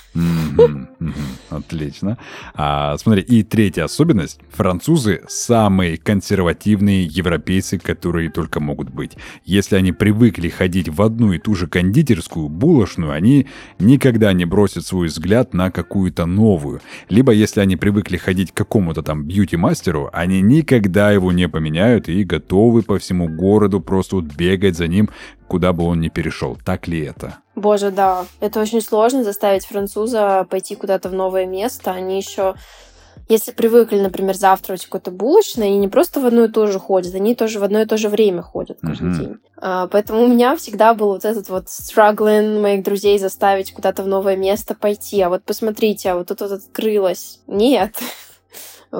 Отлично. 1.49 2.17
А, 2.55 2.97
смотри, 2.97 3.21
и 3.21 3.43
третья 3.43 3.85
особенность. 3.85 4.39
Французы 4.49 5.23
самые 5.27 5.97
консервативные 5.97 7.05
европейцы, 7.05 7.77
которые 7.77 8.29
только 8.29 8.59
могут 8.59 8.89
быть. 8.89 9.17
Если 9.45 9.75
они 9.75 9.91
привыкли 9.91 10.49
ходить 10.49 10.89
в 10.89 11.01
одну 11.01 11.33
и 11.33 11.39
ту 11.39 11.55
же 11.55 11.67
кондитерскую, 11.67 12.49
булочную, 12.49 13.11
они 13.11 13.47
никогда 13.79 14.33
не 14.33 14.45
бросят 14.45 14.85
свой 14.85 15.07
взгляд 15.07 15.53
на 15.53 15.71
какую-то 15.71 16.25
новую. 16.25 16.81
Либо 17.09 17.31
если 17.31 17.61
они 17.61 17.75
привыкли 17.75 18.17
ходить 18.17 18.51
к 18.51 18.57
какому-то 18.57 19.03
там 19.03 19.23
бьюти-мастеру, 19.23 20.09
они 20.13 20.41
никогда 20.41 21.11
его 21.11 21.31
не 21.31 21.47
поменяют 21.47 22.09
и 22.09 22.23
готовы 22.23 22.81
по 22.81 22.97
всему 22.97 23.27
городу 23.27 23.79
просто 23.79 24.17
вот 24.17 24.25
бегать 24.25 24.75
за 24.77 24.87
ним, 24.87 25.09
куда 25.47 25.73
бы 25.73 25.85
он 25.85 25.99
ни 26.01 26.09
перешел. 26.09 26.57
Так 26.65 26.87
ли 26.87 27.03
это? 27.03 27.37
Боже, 27.55 27.91
да. 27.91 28.25
Это 28.39 28.59
очень 28.61 28.81
сложно 28.81 29.23
заставить 29.23 29.65
француза 29.65 30.45
пойти 30.49 30.75
куда-то 30.75 31.09
в 31.09 31.13
новое 31.13 31.45
место. 31.45 31.91
Они 31.91 32.17
еще, 32.17 32.55
если 33.29 33.51
привыкли, 33.51 33.99
например, 33.99 34.35
завтракать 34.35 34.85
какой-то 34.85 35.11
булочной, 35.11 35.67
они 35.67 35.77
не 35.79 35.87
просто 35.87 36.19
в 36.19 36.25
одно 36.25 36.45
и 36.45 36.47
то 36.49 36.67
же 36.67 36.79
ходят, 36.79 37.15
они 37.15 37.33
тоже 37.35 37.59
в 37.59 37.63
одно 37.63 37.81
и 37.81 37.85
то 37.85 37.97
же 37.97 38.09
время 38.09 38.41
ходят 38.41 38.77
каждый 38.81 39.09
Мгм. 39.09 39.19
день. 39.19 39.37
А, 39.59 39.87
поэтому 39.87 40.23
у 40.23 40.27
меня 40.27 40.55
всегда 40.55 40.93
был 40.93 41.07
вот 41.07 41.25
этот 41.25 41.49
вот 41.49 41.65
struggling 41.65 42.61
моих 42.61 42.83
друзей 42.83 43.17
заставить 43.17 43.73
куда-то 43.73 44.03
в 44.03 44.07
новое 44.07 44.35
место 44.35 44.75
пойти. 44.75 45.19
А 45.21 45.29
вот 45.29 45.43
посмотрите, 45.43 46.11
а 46.11 46.15
вот 46.17 46.27
тут 46.27 46.41
вот 46.41 46.51
открылось. 46.51 47.39
Нет. 47.47 47.95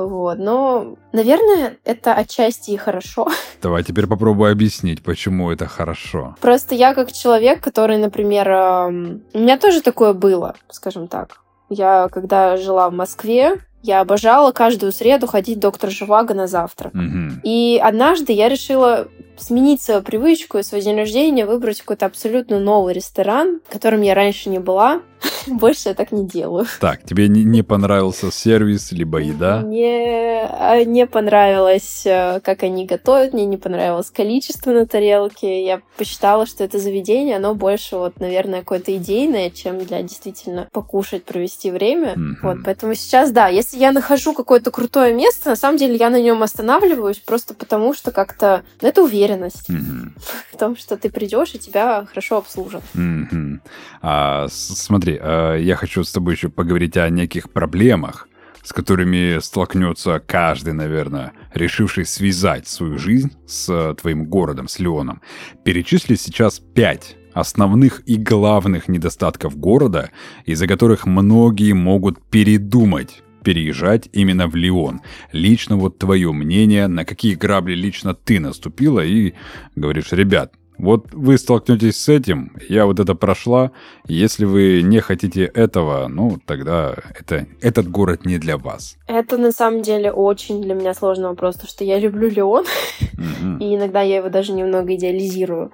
Вот. 0.06 0.38
Но, 0.38 0.96
наверное, 1.13 1.77
это 1.84 2.13
отчасти 2.13 2.72
и 2.72 2.77
хорошо. 2.77 3.27
Давай 3.62 3.84
теперь 3.84 4.08
попробуй 4.08 4.51
объяснить, 4.51 5.04
почему 5.04 5.51
это 5.51 5.66
хорошо. 5.68 6.36
Просто 6.42 6.75
я 6.75 6.94
как 6.94 7.12
человек, 7.12 7.62
который, 7.62 7.98
например, 7.98 8.48
у 8.50 9.39
меня 9.39 9.58
тоже 9.58 9.82
такое 9.82 10.13
было, 10.13 10.56
скажем 10.70 11.08
так. 11.08 11.42
Я, 11.70 12.08
когда 12.10 12.58
жила 12.58 12.89
в 12.89 12.94
Москве, 12.94 13.60
Я 13.84 14.01
обожала 14.01 14.51
каждую 14.51 14.92
среду 14.92 15.27
ходить 15.27 15.60
доктор 15.60 15.92
Живаго 15.92 16.34
на 16.34 16.48
завтрак. 16.48 16.94
Мгм. 16.94 17.39
И 17.44 17.80
однажды 17.82 18.34
я 18.34 18.50
решила 18.50 19.08
сменить 19.38 19.82
свою 19.82 20.01
привычку 20.01 20.58
и 20.58 20.63
свой 20.63 20.82
день 20.82 20.98
рождения 20.98 21.46
выбрать 21.46 21.82
какой-то 21.82 22.06
абсолютно 22.06 22.60
новый 22.60 22.94
ресторан, 22.94 23.62
в 23.67 23.72
котором 23.72 24.01
я 24.01 24.15
раньше 24.15 24.50
не 24.50 24.60
была. 24.60 25.01
Больше 25.48 25.89
я 25.89 25.96
так 25.96 26.12
не 26.12 26.27
делаю. 26.27 26.65
Так, 26.79 27.03
тебе 27.03 27.27
не, 27.27 27.44
не 27.44 27.63
понравился 27.63 28.32
сервис, 28.32 28.91
либо 28.91 29.20
еда? 29.20 29.62
Мне 29.62 30.48
а, 30.50 30.84
не 30.84 31.08
понравилось, 31.08 32.03
э, 32.06 32.39
как 32.41 32.63
они 32.63 32.86
готовят, 32.86 33.34
мне 33.34 33.46
не 33.46 33.58
понравилось 33.58 34.12
количество 34.12 34.72
на 34.72 34.86
тарелке. 34.86 35.65
Я 35.65 35.82
посчитала, 35.98 36.46
что 36.46 36.63
это 36.63 36.79
заведение, 36.79 37.38
оно 37.38 37.56
больше, 37.56 37.98
вот, 37.98 38.20
наверное, 38.20 38.60
какое-то 38.60 38.96
идейное, 38.96 39.50
чем 39.50 39.79
для 39.79 40.01
действительно 40.01 40.67
покушать, 40.72 41.24
провести 41.24 41.72
время. 41.72 42.13
Мгм. 42.15 42.38
Вот, 42.44 42.58
поэтому 42.65 42.94
сейчас, 42.96 43.32
да, 43.32 43.48
если 43.48 43.77
я 43.77 43.91
нахожу 43.91 44.34
какое-то 44.34 44.72
крутое 44.72 45.13
место, 45.13 45.50
на 45.50 45.56
самом 45.56 45.77
деле 45.77 45.96
я 45.96 46.10
на 46.10 46.22
нем 46.22 46.44
останавливаюсь 46.44 47.20
просто 47.20 47.53
потому, 47.53 47.94
что 47.94 48.12
как-то 48.12 48.63
ну, 48.82 48.88
это 48.88 49.03
уверенность 49.27 49.69
Мгм. 49.69 50.13
в 50.53 50.57
том, 50.57 50.75
что 50.75 50.98
ты 50.98 51.10
придешь 51.10 51.53
и 51.55 51.60
тебя 51.60 52.05
хорошо 52.05 52.38
обслужат. 52.38 52.84
Мгм. 52.93 53.62
А, 54.01 54.48
смотри, 54.50 55.17
а, 55.19 55.55
я 55.55 55.75
хочу 55.75 56.03
с 56.03 56.12
тобой 56.12 56.34
еще 56.36 56.50
поговорить 56.50 56.98
о 56.98 57.10
неких 57.10 57.51
проблемах, 57.51 58.27
с 58.63 58.74
которыми 58.74 59.39
столкнется 59.39 60.19
каждый, 60.25 60.74
наверное, 60.74 61.31
решивший 61.53 62.05
связать 62.05 62.67
свою 62.67 62.98
жизнь 62.98 63.31
с 63.48 63.69
э, 63.69 63.96
твоим 63.96 64.25
городом, 64.25 64.67
с 64.67 64.79
Леоном. 64.79 65.22
Перечисли 65.63 66.15
сейчас 66.15 66.60
пять 66.60 67.15
основных 67.34 68.01
и 68.05 68.17
главных 68.17 68.89
недостатков 68.89 69.57
города, 69.57 70.10
из-за 70.46 70.67
которых 70.67 71.05
многие 71.05 71.72
могут 71.72 72.22
передумать 72.29 73.24
переезжать 73.48 74.10
именно 74.12 74.48
в 74.48 74.58
Лион. 74.58 75.00
Лично 75.32 75.77
вот 75.77 75.98
твое 75.98 76.34
мнение, 76.34 76.88
на 76.88 77.06
какие 77.06 77.34
грабли 77.34 77.75
лично 77.75 78.13
ты 78.13 78.42
наступила 78.42 79.00
и 79.00 79.36
говоришь, 79.74 80.12
ребят, 80.12 80.51
вот 80.77 81.13
вы 81.13 81.38
столкнетесь 81.38 81.96
с 81.96 82.10
этим, 82.10 82.51
я 82.68 82.86
вот 82.86 83.00
это 83.00 83.16
прошла. 83.16 83.72
Если 84.06 84.44
вы 84.44 84.82
не 84.82 85.00
хотите 85.00 85.46
этого, 85.46 86.10
ну, 86.10 86.39
тогда 86.46 86.94
это, 87.18 87.48
этот 87.62 87.89
город 87.89 88.25
не 88.25 88.38
для 88.38 88.58
вас. 88.58 88.98
Это 89.08 89.38
на 89.38 89.54
самом 89.54 89.82
деле 89.82 90.12
очень 90.12 90.62
для 90.62 90.74
меня 90.74 90.94
сложный 90.94 91.30
вопрос, 91.30 91.56
потому 91.56 91.70
что 91.70 91.86
я 91.86 92.00
люблю 92.00 92.30
Леон, 92.30 92.66
и 93.62 93.75
иногда 93.75 94.01
я 94.01 94.18
его 94.18 94.27
даже 94.27 94.51
немного 94.51 94.94
идеализирую. 94.94 95.72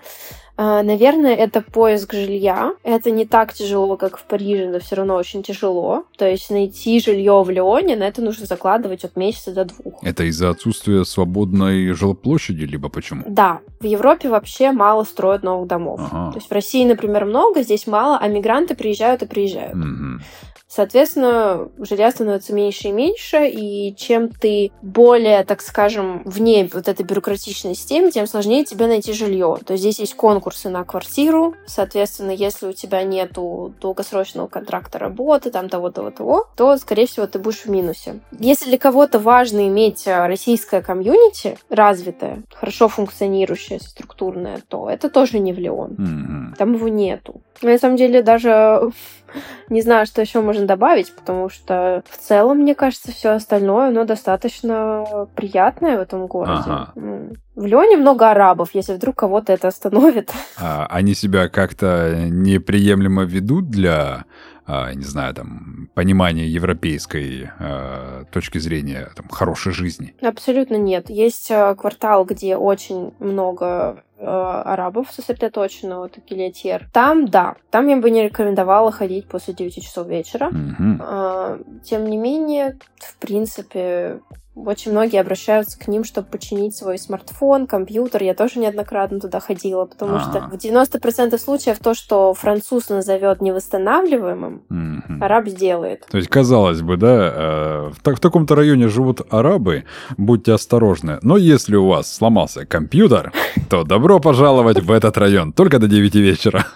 А, 0.55 0.83
Наверное, 0.83 1.36
это 1.36 1.62
поиск 1.62 2.13
жилья. 2.13 2.74
Это 2.83 3.10
не 3.12 3.25
так 3.25 3.53
тяжело, 3.53 3.98
как 3.98 4.17
в 4.17 4.24
Париже, 4.24 4.69
но 4.69 4.79
все 4.79 4.95
равно 4.95 5.15
очень 5.15 5.41
тяжело. 5.41 6.05
То 6.17 6.27
есть 6.27 6.50
найти 6.51 7.00
жилье 7.00 7.41
в 7.43 7.50
Леоне, 7.50 7.95
на 7.95 8.03
это 8.03 8.22
нужно 8.22 8.45
закладывать 8.45 9.03
от 9.03 9.15
месяца 9.15 9.51
до 9.51 9.65
двух. 9.65 10.03
Это 10.03 10.24
из-за 10.25 10.50
отсутствия 10.50 11.05
свободной 11.05 11.93
жилплощади, 11.93 12.63
либо 12.65 12.89
почему? 12.89 13.24
Да, 13.27 13.62
в 13.79 13.86
Европе 13.86 14.29
вообще 14.29 14.72
мало 14.72 15.03
строят 15.03 15.43
новых 15.43 15.67
домов. 15.67 16.00
Ага. 16.03 16.31
То 16.33 16.38
есть 16.38 16.50
в 16.50 16.53
России, 16.53 16.86
например, 16.86 17.25
много, 17.25 17.63
здесь 17.63 17.88
мало, 17.88 18.17
а 18.17 18.27
мигранты 18.27 18.75
приезжают 18.75 19.24
и 19.24 19.25
приезжают. 19.25 19.74
Мгм. 19.74 20.22
Соответственно, 20.75 21.70
жилья 21.77 22.10
становится 22.10 22.51
меньше 22.51 22.88
и 22.88 22.92
меньше, 22.92 23.48
и 23.48 23.96
чем 23.96 24.30
ты 24.30 24.72
более, 24.82 25.44
так 25.44 25.62
скажем, 25.62 26.24
вне 26.25 26.68
вот 26.74 26.88
этой 26.88 27.06
бюрократичной 27.06 27.75
системы, 27.75 28.10
тем 28.10 28.25
сложнее 28.25 28.65
тебе 28.65 28.88
найти 28.88 29.13
жилье. 29.13 29.60
То 29.63 29.74
есть 29.74 29.84
здесь 29.84 30.00
есть 30.00 30.15
конкурсы 30.15 30.70
на 30.70 30.84
квартиру, 30.84 31.53
соответственно, 31.68 32.32
если 32.32 32.65
у 32.65 32.74
тебя 32.74 33.03
нету 33.03 33.75
долгосрочного 33.82 34.48
контракта 34.48 34.98
работы, 34.98 35.51
там 35.51 35.70
того, 35.70 35.92
того, 35.92 36.10
того, 36.10 36.48
то, 36.56 36.75
скорее 36.77 37.06
всего, 37.06 37.27
ты 37.27 37.38
будешь 37.38 37.65
в 37.65 37.70
минусе. 37.70 38.22
Если 38.39 38.65
для 38.65 38.80
кого-то 38.80 39.20
важно 39.20 39.68
иметь 39.68 40.08
а, 40.08 40.27
российское 40.27 40.82
комьюнити, 40.82 41.56
развитое, 41.70 42.42
хорошо 42.51 42.88
функционирующее, 42.88 43.80
структурное, 43.80 44.60
то 44.68 44.89
это 44.89 45.12
тоже 45.12 45.38
не 45.38 45.53
в 45.53 45.60
Леон. 45.60 45.94
Мгм. 46.00 46.56
Там 46.58 46.74
его 46.74 46.88
нету. 46.88 47.42
На 47.62 47.77
самом 47.77 47.96
деле 47.96 48.24
даже 48.24 48.92
не 49.70 49.82
знаю, 49.82 50.06
что 50.06 50.22
еще 50.22 50.42
можно 50.42 50.66
добавить, 50.66 51.13
потому 51.16 51.50
что 51.50 52.03
в 52.10 52.18
целом, 52.18 52.60
мне 52.60 52.75
кажется, 52.75 53.12
все 53.12 53.29
остальное, 53.31 53.90
оно 53.90 54.03
достаточно 54.05 55.27
приятное 55.36 55.98
в 55.98 56.01
этом 56.01 56.27
городе. 56.27 56.64
Ага. 56.66 56.92
М. 56.96 57.34
В 57.55 57.66
Леоне 57.66 57.98
много 57.98 58.31
арабов, 58.31 58.70
если 58.74 58.94
вдруг 58.94 59.16
кого-то 59.16 59.53
это 59.53 59.68
остановит. 59.68 60.31
А 60.60 60.88
они 60.90 61.14
себя 61.14 61.50
как-то 61.50 62.25
неприемлемо 62.29 63.24
ведут 63.24 63.70
для, 63.70 64.25
не 64.68 65.04
знаю, 65.04 65.34
там, 65.34 65.90
понимания 65.94 66.48
европейской 66.48 67.50
а, 67.60 68.26
точки 68.32 68.60
зрения 68.60 69.10
там, 69.16 69.28
хорошей 69.30 69.74
жизни? 69.74 70.16
Абсолютно 70.22 70.76
нет. 70.76 71.10
Есть 71.10 71.52
э, 71.52 71.76
квартал, 71.76 72.24
где 72.24 72.56
очень 72.56 73.14
много 73.20 74.04
э, 74.18 74.26
арабов 74.26 75.12
сосредоточено, 75.12 76.00
вот 76.00 76.18
Гильотьер. 76.30 76.88
Там, 76.94 77.28
да, 77.28 77.56
там 77.72 77.88
я 77.88 77.98
бы 77.98 78.10
не 78.10 78.24
рекомендовала 78.24 78.92
ходить 78.92 79.28
после 79.28 79.54
9 79.54 79.84
часов 79.84 80.08
вечера. 80.08 80.50
Мгм. 80.50 81.02
А, 81.04 81.60
Тем 81.84 82.06
не 82.06 82.18
менее, 82.18 82.78
в 83.00 83.18
принципе, 83.18 84.22
очень 84.55 84.92
многие 84.92 85.20
обращаются 85.20 85.79
к 85.79 85.87
ним, 85.87 86.03
чтобы 86.03 86.27
починить 86.27 86.75
свой 86.75 86.98
смартфон, 87.00 87.66
компьютер. 87.68 88.22
Я 88.24 88.33
тоже 88.35 88.59
неоднократно 88.59 89.20
туда 89.20 89.39
ходила, 89.39 89.85
потому 89.85 90.20
что 90.20 90.37
Ага. 90.37 90.50
в 90.51 90.57
90% 90.57 91.37
случаев 91.39 91.79
то, 91.79 91.94
что 91.96 92.33
француз 92.35 92.89
назовет 92.89 93.42
невосстанавливаемым, 93.42 94.61
Мгм. 94.70 95.24
араб 95.24 95.48
сделает. 95.48 96.05
То 96.09 96.18
есть, 96.18 96.29
казалось 96.29 96.81
бы, 96.81 96.98
да, 96.98 97.33
э, 97.35 97.92
в, 97.96 98.01
так- 98.03 98.18
в 98.18 98.20
таком-то 98.20 98.55
районе 98.55 98.87
живут 98.89 99.22
арабы, 99.31 99.85
будьте 100.18 100.53
осторожны. 100.53 101.18
Но 101.24 101.37
если 101.37 101.75
у 101.75 101.87
вас 101.87 102.13
сломался 102.13 102.66
компьютер, 102.66 103.33
то 103.70 103.83
добро 103.83 104.20
пожаловать 104.20 104.79
в 104.83 104.92
этот 104.92 105.18
район, 105.18 105.51
только 105.53 105.79
до 105.79 105.87
9 105.87 106.16
вечера. 106.16 106.66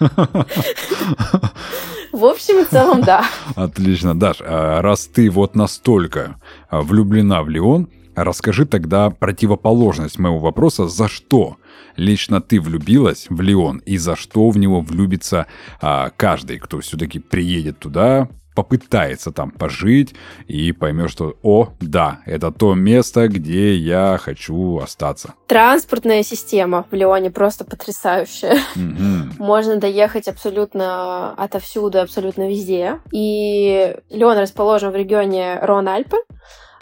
В 2.18 2.24
общем 2.24 2.62
и 2.62 2.64
целом, 2.64 3.02
да. 3.02 3.24
Отлично, 3.54 4.18
Даш, 4.18 4.38
а 4.40 4.82
раз 4.82 5.06
ты 5.06 5.30
вот 5.30 5.54
настолько 5.54 6.40
а, 6.68 6.82
влюблена 6.82 7.44
в 7.44 7.48
Леон, 7.48 7.88
расскажи 8.16 8.66
тогда 8.66 9.10
противоположность 9.10 10.18
моего 10.18 10.40
вопроса, 10.40 10.88
за 10.88 11.06
что 11.06 11.58
лично 11.94 12.40
ты 12.40 12.60
влюбилась 12.60 13.26
в 13.30 13.40
Леон? 13.40 13.78
И 13.86 13.98
за 13.98 14.16
что 14.16 14.50
в 14.50 14.58
него 14.58 14.80
влюбится 14.80 15.46
а, 15.80 16.10
каждый, 16.16 16.58
кто 16.58 16.80
все-таки 16.80 17.20
приедет 17.20 17.78
туда, 17.78 18.28
попытается 18.58 19.30
там 19.30 19.52
пожить 19.52 20.16
и 20.48 20.72
поймет, 20.72 21.12
что, 21.12 21.36
о, 21.44 21.68
да, 21.78 22.22
это 22.26 22.50
то 22.50 22.74
место, 22.74 23.28
где 23.28 23.76
я 23.76 24.18
хочу 24.20 24.78
остаться. 24.78 25.34
Транспортная 25.46 26.24
система 26.24 26.84
в 26.90 26.92
Лионе 26.92 27.30
просто 27.30 27.64
потрясающая. 27.64 28.58
Мгм. 28.74 29.34
Можно 29.38 29.76
доехать 29.76 30.26
абсолютно 30.26 31.34
отовсюду, 31.34 32.00
абсолютно 32.00 32.48
везде. 32.48 32.98
И 33.12 33.94
Леон 34.10 34.38
расположен 34.38 34.90
в 34.90 34.96
регионе 34.96 35.60
Рон-Альпы. 35.62 36.16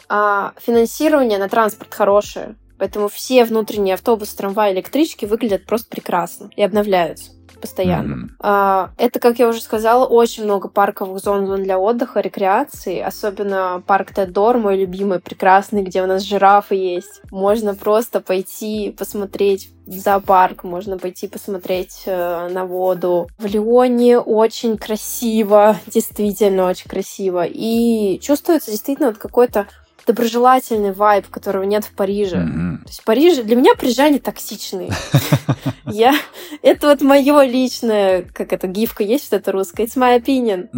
А 0.08 0.54
финансирование 0.58 1.38
на 1.38 1.50
транспорт 1.50 1.92
хорошее. 1.92 2.56
Поэтому 2.78 3.08
все 3.08 3.44
внутренние 3.44 3.96
автобусы, 3.96 4.34
трамваи, 4.34 4.72
электрички 4.72 5.26
выглядят 5.26 5.66
просто 5.66 5.90
прекрасно 5.90 6.48
и 6.56 6.62
обновляются 6.62 7.36
постоянно. 7.61 8.16
Мгм. 8.16 8.37
А, 8.40 8.90
Это, 8.97 9.19
как 9.19 9.38
я 9.38 9.49
уже 9.49 9.61
сказала, 9.61 10.07
очень 10.07 10.45
много 10.45 10.69
парковых 10.69 11.23
зон 11.23 11.47
зон 11.47 11.62
для 11.62 11.79
отдыха, 11.79 12.21
рекреации. 12.21 13.01
Особенно 13.01 13.83
парк 13.87 14.12
Тедор, 14.12 14.59
мой 14.59 14.77
любимый, 14.79 15.21
прекрасный, 15.21 15.83
где 15.83 16.03
у 16.03 16.07
нас 16.07 16.23
жирафы 16.23 16.75
есть. 16.75 17.23
Можно 17.31 17.75
просто 17.75 18.21
пойти 18.21 18.95
посмотреть 18.97 19.71
в 19.87 19.92
зоопарк, 19.92 20.64
можно 20.64 20.99
пойти 20.99 21.29
посмотреть 21.29 22.03
э, 22.07 22.49
на 22.49 22.64
воду. 22.64 23.29
В 23.38 23.47
Лионе 23.47 24.19
очень 24.19 24.77
красиво, 24.77 25.77
действительно 25.87 26.69
очень 26.69 26.90
красиво. 26.90 27.45
И 27.47 28.19
чувствуется 28.21 28.71
действительно 28.71 29.09
вот 29.09 29.19
какой-то 29.19 29.69
доброжелательный 30.07 30.92
вайб, 30.92 31.27
которого 31.29 31.64
нет 31.64 31.85
в 31.85 31.92
Париже. 31.92 32.38
Мгм. 32.38 32.79
То 32.85 32.88
есть 32.88 33.05
Париж, 33.05 33.37
для 33.38 33.57
меня 33.57 33.75
парижане 33.75 34.19
токсичные. 34.19 34.90
Я, 35.87 36.14
это 36.62 36.88
вот 36.88 37.03
мое 37.03 37.42
личное, 37.45 38.25
как 38.33 38.53
это, 38.53 38.66
гифка 38.66 39.03
есть 39.03 39.31
вот 39.31 39.40
эта 39.40 39.53
русская, 39.53 39.85
it's 39.85 39.97
my 39.97 40.21
opinion. 40.21 40.69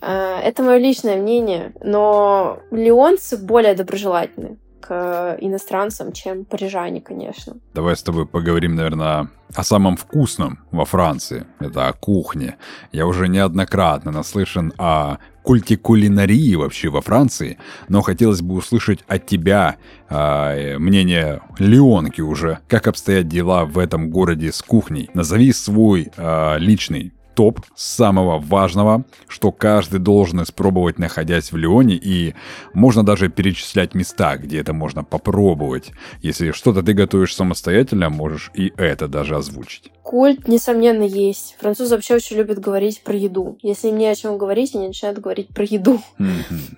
А, 0.00 0.40
Это 0.40 0.62
мое 0.62 0.78
личное 0.78 1.16
мнение, 1.16 1.72
но 1.82 2.60
леонцы 2.70 3.36
более 3.36 3.74
доброжелательны 3.74 4.56
к 4.80 5.36
иностранцам, 5.40 6.12
чем 6.12 6.44
парижане, 6.44 7.00
конечно. 7.00 7.56
Давай 7.74 7.96
с 7.96 8.02
тобой 8.02 8.26
поговорим, 8.26 8.74
наверное, 8.74 9.28
о 9.54 9.62
самом 9.62 9.96
вкусном 9.96 10.58
во 10.70 10.84
Франции. 10.84 11.46
Это 11.58 11.88
о 11.88 11.92
кухне. 11.92 12.56
Я 12.92 13.06
уже 13.06 13.28
неоднократно 13.28 14.10
наслышан 14.10 14.72
о 14.78 15.18
культе 15.42 15.76
кулинарии 15.76 16.54
вообще 16.54 16.88
во 16.88 17.00
Франции, 17.00 17.58
но 17.88 18.02
хотелось 18.02 18.42
бы 18.42 18.54
услышать 18.54 19.00
от 19.08 19.26
тебя 19.26 19.76
а, 20.08 20.54
э, 20.54 20.78
мнение 20.78 21.40
Леонки 21.58 22.20
уже. 22.20 22.58
Как 22.68 22.86
обстоят 22.86 23.28
дела 23.28 23.64
в 23.64 23.78
этом 23.78 24.10
городе 24.10 24.52
с 24.52 24.62
кухней? 24.62 25.10
Назови 25.14 25.52
свой 25.52 26.10
а, 26.16 26.56
личный 26.56 27.12
топ 27.34 27.60
самого 27.74 28.38
важного, 28.38 29.04
что 29.28 29.52
каждый 29.52 30.00
должен 30.00 30.42
испробовать, 30.42 30.98
находясь 30.98 31.52
в 31.52 31.56
Лионе, 31.56 31.96
и 31.96 32.34
можно 32.74 33.04
даже 33.04 33.28
перечислять 33.28 33.94
места, 33.94 34.36
где 34.36 34.60
это 34.60 34.72
можно 34.72 35.04
попробовать. 35.04 35.92
Если 36.22 36.52
что-то 36.52 36.82
ты 36.82 36.92
готовишь 36.92 37.34
самостоятельно, 37.34 38.10
можешь 38.10 38.50
и 38.54 38.72
это 38.76 39.08
даже 39.08 39.36
озвучить. 39.36 39.90
Культ, 40.02 40.48
несомненно, 40.48 41.04
есть. 41.04 41.56
Французы 41.60 41.94
вообще 41.94 42.16
очень 42.16 42.36
любят 42.36 42.58
говорить 42.58 43.02
про 43.02 43.14
еду. 43.14 43.58
Если 43.62 43.88
им 43.88 43.98
не 43.98 44.08
о 44.08 44.14
чем 44.14 44.38
говорить, 44.38 44.74
они 44.74 44.88
начинают 44.88 45.20
говорить 45.20 45.48
про 45.48 45.64
еду. 45.64 46.00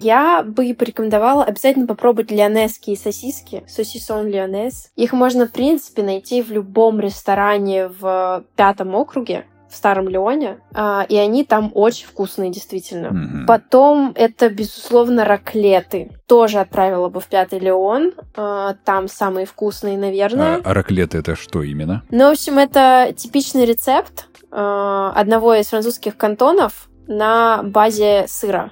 Я 0.01 0.43
бы 0.43 0.75
порекомендовала 0.75 1.45
обязательно 1.45 1.87
попробовать 1.87 2.31
лионесские 2.31 2.97
сосиски, 2.97 3.63
сосисон 3.67 4.27
лионес. 4.27 4.91
Их 4.97 5.13
можно, 5.13 5.47
в 5.47 5.53
принципе, 5.53 6.03
найти 6.03 6.43
в 6.43 6.51
любом 6.51 7.01
ресторане 7.01 7.89
в 7.89 8.45
пятом 8.55 8.95
округе, 8.95 9.47
в 9.73 9.77
Старом 9.77 10.09
Леоне, 10.09 10.59
А, 10.75 11.07
и 11.09 11.17
они 11.17 11.45
там 11.45 11.71
очень 11.75 12.07
вкусные, 12.07 12.51
действительно. 12.51 13.11
Мгм. 13.11 13.47
Потом 13.47 14.13
это, 14.15 14.51
безусловно, 14.51 15.25
раклеты. 15.25 16.11
Тоже 16.27 16.61
отправила 16.61 17.09
бы 17.09 17.21
в 17.21 17.27
Пятый 17.27 17.59
Леон. 17.59 18.13
А, 18.37 18.75
Там 18.85 19.09
самые 19.09 19.47
вкусные, 19.47 19.97
наверное. 19.97 20.57
А, 20.57 20.61
а 20.63 20.75
раклеты 20.75 21.19
это 21.19 21.35
что 21.37 21.63
именно? 21.63 22.03
Ну, 22.11 22.29
в 22.29 22.33
общем, 22.33 22.59
это 22.59 23.15
типичный 23.17 23.65
рецепт 23.65 24.29
э, 24.51 25.11
одного 25.15 25.55
из 25.55 25.69
французских 25.69 26.17
кантонов 26.17 26.89
на 27.07 27.63
базе 27.63 28.27
сыра, 28.29 28.71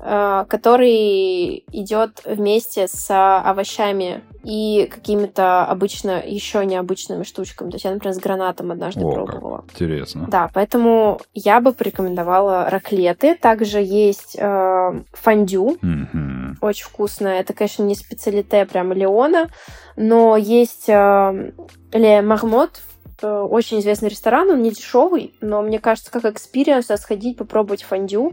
э, 0.00 0.44
который 0.48 1.64
идет 1.72 2.22
вместе 2.24 2.86
с 2.88 3.10
овощами 3.10 4.22
и 4.46 4.86
какими-то 4.86 5.64
обычно 5.64 6.22
еще 6.24 6.64
необычными 6.64 7.24
штучками. 7.24 7.70
То 7.70 7.74
есть 7.74 7.84
я, 7.84 7.90
например, 7.90 8.14
с 8.14 8.18
гранатом 8.18 8.70
однажды 8.70 9.04
О, 9.04 9.10
как. 9.12 9.26
пробовала. 9.26 9.64
Интересно. 9.72 10.26
Да, 10.28 10.48
поэтому 10.54 11.20
я 11.34 11.60
бы 11.60 11.72
порекомендовала 11.72 12.70
раклеты. 12.70 13.34
Также 13.34 13.80
есть 13.82 14.36
э, 14.38 15.00
фондю, 15.12 15.76
Мгм. 15.82 16.58
очень 16.60 16.84
вкусное. 16.86 17.40
Это, 17.40 17.54
конечно, 17.54 17.82
не 17.82 17.96
spécialité 17.96 18.64
прямо 18.66 18.94
Лиона, 18.94 19.48
но 19.96 20.36
есть 20.36 20.88
э, 20.88 21.52
Les 21.92 22.22
Marmottes, 22.22 22.82
э, 23.22 23.28
очень 23.28 23.80
известный 23.80 24.10
ресторан, 24.10 24.48
он 24.50 24.62
не 24.62 24.70
дешевый, 24.70 25.34
но 25.40 25.60
мне 25.62 25.80
кажется, 25.80 26.12
как 26.12 26.24
experience 26.24 26.88
а 26.92 26.96
сходить, 26.98 27.36
попробовать 27.36 27.82
фондю, 27.82 28.32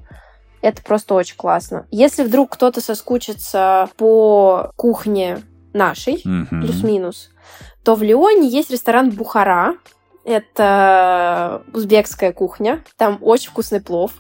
это 0.62 0.84
просто 0.84 1.16
очень 1.16 1.38
классно. 1.38 1.88
Если 1.90 2.24
вдруг 2.24 2.52
кто-то 2.52 2.82
соскучится 2.82 3.90
по 3.98 4.72
кухне 4.76 5.40
нашей, 5.74 6.22
Мгм. 6.24 6.62
плюс-минус, 6.62 7.30
то 7.84 7.96
в 7.96 8.04
Лионе 8.04 8.48
есть 8.48 8.72
ресторан 8.72 9.10
Бухара. 9.10 9.76
Это 10.24 11.64
узбекская 11.74 12.32
кухня. 12.32 12.84
Там 12.98 13.18
очень 13.22 13.50
вкусный 13.52 13.82
плов. 13.82 14.12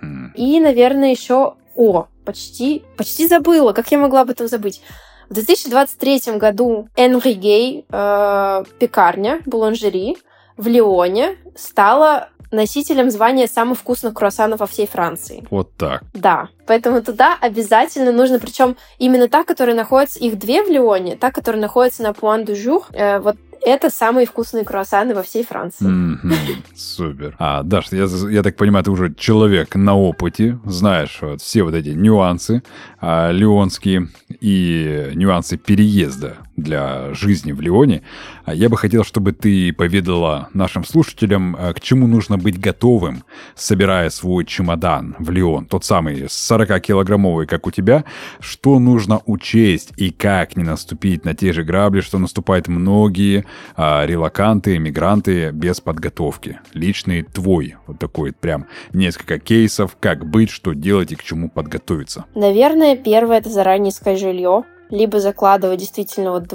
Мгм. 0.00 0.32
И, 0.34 0.60
наверное, 0.60 1.10
еще... 1.10 1.54
О, 1.74 2.06
почти, 2.24 2.84
почти 2.96 3.26
забыла. 3.28 3.72
Как 3.72 3.90
я 3.92 3.98
могла 3.98 4.22
об 4.22 4.30
этом 4.30 4.46
забыть? 4.48 4.82
В 5.30 5.34
2023 5.34 6.36
году 6.38 6.88
Энри 6.96 7.32
Гей, 7.32 7.86
э, 7.90 8.64
пекарня, 8.78 9.40
буланжери 9.46 10.16
в 10.58 10.66
Лионе 10.68 11.36
стала 11.56 12.28
носителем 12.52 13.10
звания 13.10 13.48
самых 13.48 13.78
вкусных 13.78 14.14
круассанов 14.14 14.60
во 14.60 14.66
всей 14.66 14.86
Франции. 14.86 15.44
Вот 15.50 15.74
так. 15.76 16.02
Да, 16.14 16.48
поэтому 16.66 17.02
туда 17.02 17.36
обязательно 17.40 18.12
нужно, 18.12 18.38
причем 18.38 18.76
именно 18.98 19.28
та, 19.28 19.44
которая 19.44 19.74
находится, 19.74 20.18
их 20.18 20.38
две 20.38 20.62
в 20.62 20.68
Лионе, 20.68 21.16
та, 21.16 21.30
которая 21.30 21.60
находится 21.60 22.02
на 22.02 22.12
Пуан 22.12 22.42
du 22.42 22.54
Jour, 22.54 22.84
э, 22.92 23.18
вот 23.18 23.36
это 23.64 23.90
самые 23.90 24.26
вкусные 24.26 24.64
круассаны 24.64 25.14
во 25.14 25.22
всей 25.22 25.44
Франции. 25.44 25.86
Супер. 26.74 27.36
А, 27.38 27.62
Даш, 27.62 27.92
я, 27.92 28.06
я 28.30 28.42
так 28.42 28.56
понимаю, 28.56 28.84
ты 28.84 28.90
уже 28.90 29.14
человек 29.14 29.74
на 29.74 29.96
опыте, 29.96 30.58
знаешь 30.64 31.18
вот 31.20 31.40
все 31.40 31.62
вот 31.62 31.74
эти 31.74 31.90
нюансы 31.90 32.62
а, 33.00 33.30
леонские 33.30 34.08
и 34.40 35.10
нюансы 35.14 35.56
переезда 35.56 36.38
для 36.56 37.14
жизни 37.14 37.52
в 37.52 37.60
Лионе. 37.60 38.02
А 38.44 38.54
Я 38.54 38.68
бы 38.68 38.76
хотел, 38.76 39.04
чтобы 39.04 39.32
ты 39.32 39.72
поведала 39.72 40.48
нашим 40.52 40.84
слушателям, 40.84 41.56
а, 41.58 41.72
к 41.72 41.80
чему 41.80 42.06
нужно 42.06 42.38
быть 42.38 42.60
готовым, 42.60 43.24
собирая 43.54 44.10
свой 44.10 44.44
чемодан 44.44 45.16
в 45.18 45.30
Лион, 45.30 45.66
тот 45.66 45.84
самый 45.84 46.24
40-килограммовый, 46.24 47.46
как 47.46 47.66
у 47.66 47.70
тебя, 47.70 48.04
что 48.40 48.78
нужно 48.78 49.20
учесть 49.26 49.92
и 49.96 50.10
как 50.10 50.56
не 50.56 50.64
наступить 50.64 51.24
на 51.24 51.34
те 51.34 51.52
же 51.52 51.64
грабли, 51.64 52.00
что 52.00 52.18
наступают 52.18 52.68
многие 52.68 53.44
а, 53.76 54.04
релаканты, 54.06 54.78
мигранты 54.78 55.50
без 55.50 55.80
подготовки. 55.80 56.60
Личный 56.72 57.22
твой, 57.22 57.76
вот 57.86 57.98
такой 57.98 58.30
вот 58.30 58.36
прям 58.36 58.66
несколько 58.92 59.38
кейсов, 59.38 59.96
как 60.00 60.26
быть, 60.26 60.50
что 60.50 60.72
делать 60.72 61.12
и 61.12 61.16
к 61.16 61.22
чему 61.22 61.48
подготовиться. 61.48 62.24
Наверное, 62.34 62.96
первое 62.96 63.38
это 63.38 63.50
заранее 63.50 63.90
искать 63.90 64.18
жилье, 64.18 64.64
либо 64.92 65.18
закладывать 65.18 65.80
действительно 65.80 66.32
вот 66.32 66.52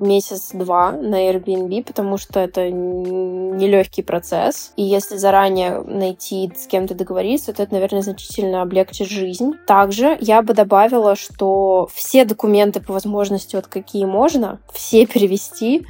месяц-два 0.00 0.92
на 0.92 1.28
Airbnb, 1.28 1.84
потому 1.84 2.16
что 2.16 2.40
это 2.40 2.70
нелегкий 2.70 4.02
процесс. 4.02 4.72
И 4.76 4.82
если 4.82 5.16
заранее 5.16 5.82
найти 5.82 6.50
с 6.56 6.66
кем-то 6.66 6.94
договориться, 6.94 7.52
то 7.52 7.64
это, 7.64 7.74
наверное, 7.74 8.02
значительно 8.02 8.62
облегчит 8.62 9.08
жизнь. 9.08 9.52
Также 9.66 10.16
я 10.20 10.42
бы 10.42 10.54
добавила, 10.54 11.16
что 11.16 11.88
все 11.92 12.24
документы 12.24 12.80
по 12.80 12.92
возможности, 12.92 13.56
вот 13.56 13.66
какие 13.66 14.04
можно, 14.04 14.60
все 14.72 15.04
перевести, 15.04 15.84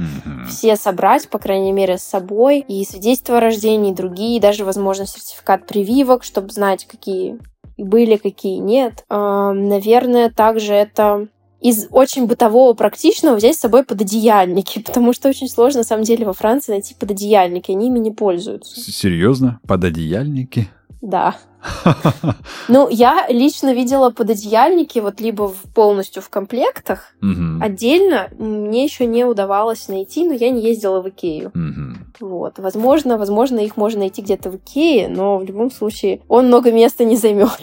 все 0.48 0.76
собрать, 0.76 1.28
по 1.28 1.38
крайней 1.38 1.72
мере, 1.72 1.98
с 1.98 2.02
собой, 2.02 2.64
и 2.66 2.84
свидетельство 2.84 3.36
о 3.36 3.40
рождении, 3.40 3.92
и 3.92 3.94
другие, 3.94 4.40
даже, 4.40 4.64
возможно, 4.64 5.06
сертификат 5.06 5.66
прививок, 5.66 6.24
чтобы 6.24 6.48
знать, 6.48 6.86
какие 6.86 7.38
были, 7.76 8.16
какие 8.16 8.56
нет. 8.56 9.04
Наверное, 9.10 10.30
также 10.30 10.72
это 10.72 11.28
из 11.62 11.86
очень 11.90 12.26
бытового, 12.26 12.74
практичного 12.74 13.36
взять 13.36 13.56
с 13.56 13.60
собой 13.60 13.84
пододеяльники, 13.84 14.80
потому 14.84 15.12
что 15.12 15.28
очень 15.28 15.48
сложно, 15.48 15.80
на 15.80 15.84
самом 15.84 16.04
деле, 16.04 16.26
во 16.26 16.32
Франции 16.32 16.72
найти 16.72 16.94
пододеяльники, 16.94 17.70
они 17.70 17.86
ими 17.86 17.98
не 17.98 18.10
пользуются. 18.10 18.80
Серьезно? 18.80 19.60
Пододеяльники? 19.66 20.68
Да. 21.02 21.34
Ну, 22.68 22.88
я 22.88 23.26
лично 23.28 23.74
видела 23.74 24.10
пододеяльники 24.10 24.98
вот 25.00 25.20
либо 25.20 25.48
в- 25.48 25.62
полностью 25.74 26.22
в 26.22 26.28
комплектах, 26.30 27.12
отдельно 27.62 28.28
мне 28.38 28.84
еще 28.84 29.06
не 29.06 29.24
удавалось 29.24 29.88
найти, 29.88 30.26
но 30.26 30.32
я 30.32 30.50
не 30.50 30.62
ездила 30.62 31.00
в 31.02 31.08
Икею. 31.08 31.50
Вот. 32.20 32.58
Возможно, 32.58 33.18
возможно, 33.18 33.58
их 33.58 33.76
можно 33.76 34.00
найти 34.00 34.22
где-то 34.22 34.50
в 34.50 34.56
Икее, 34.56 35.08
но 35.08 35.38
в 35.38 35.44
любом 35.44 35.70
случае 35.70 36.20
он 36.28 36.46
много 36.46 36.70
места 36.72 37.04
не 37.04 37.16
займет. 37.16 37.60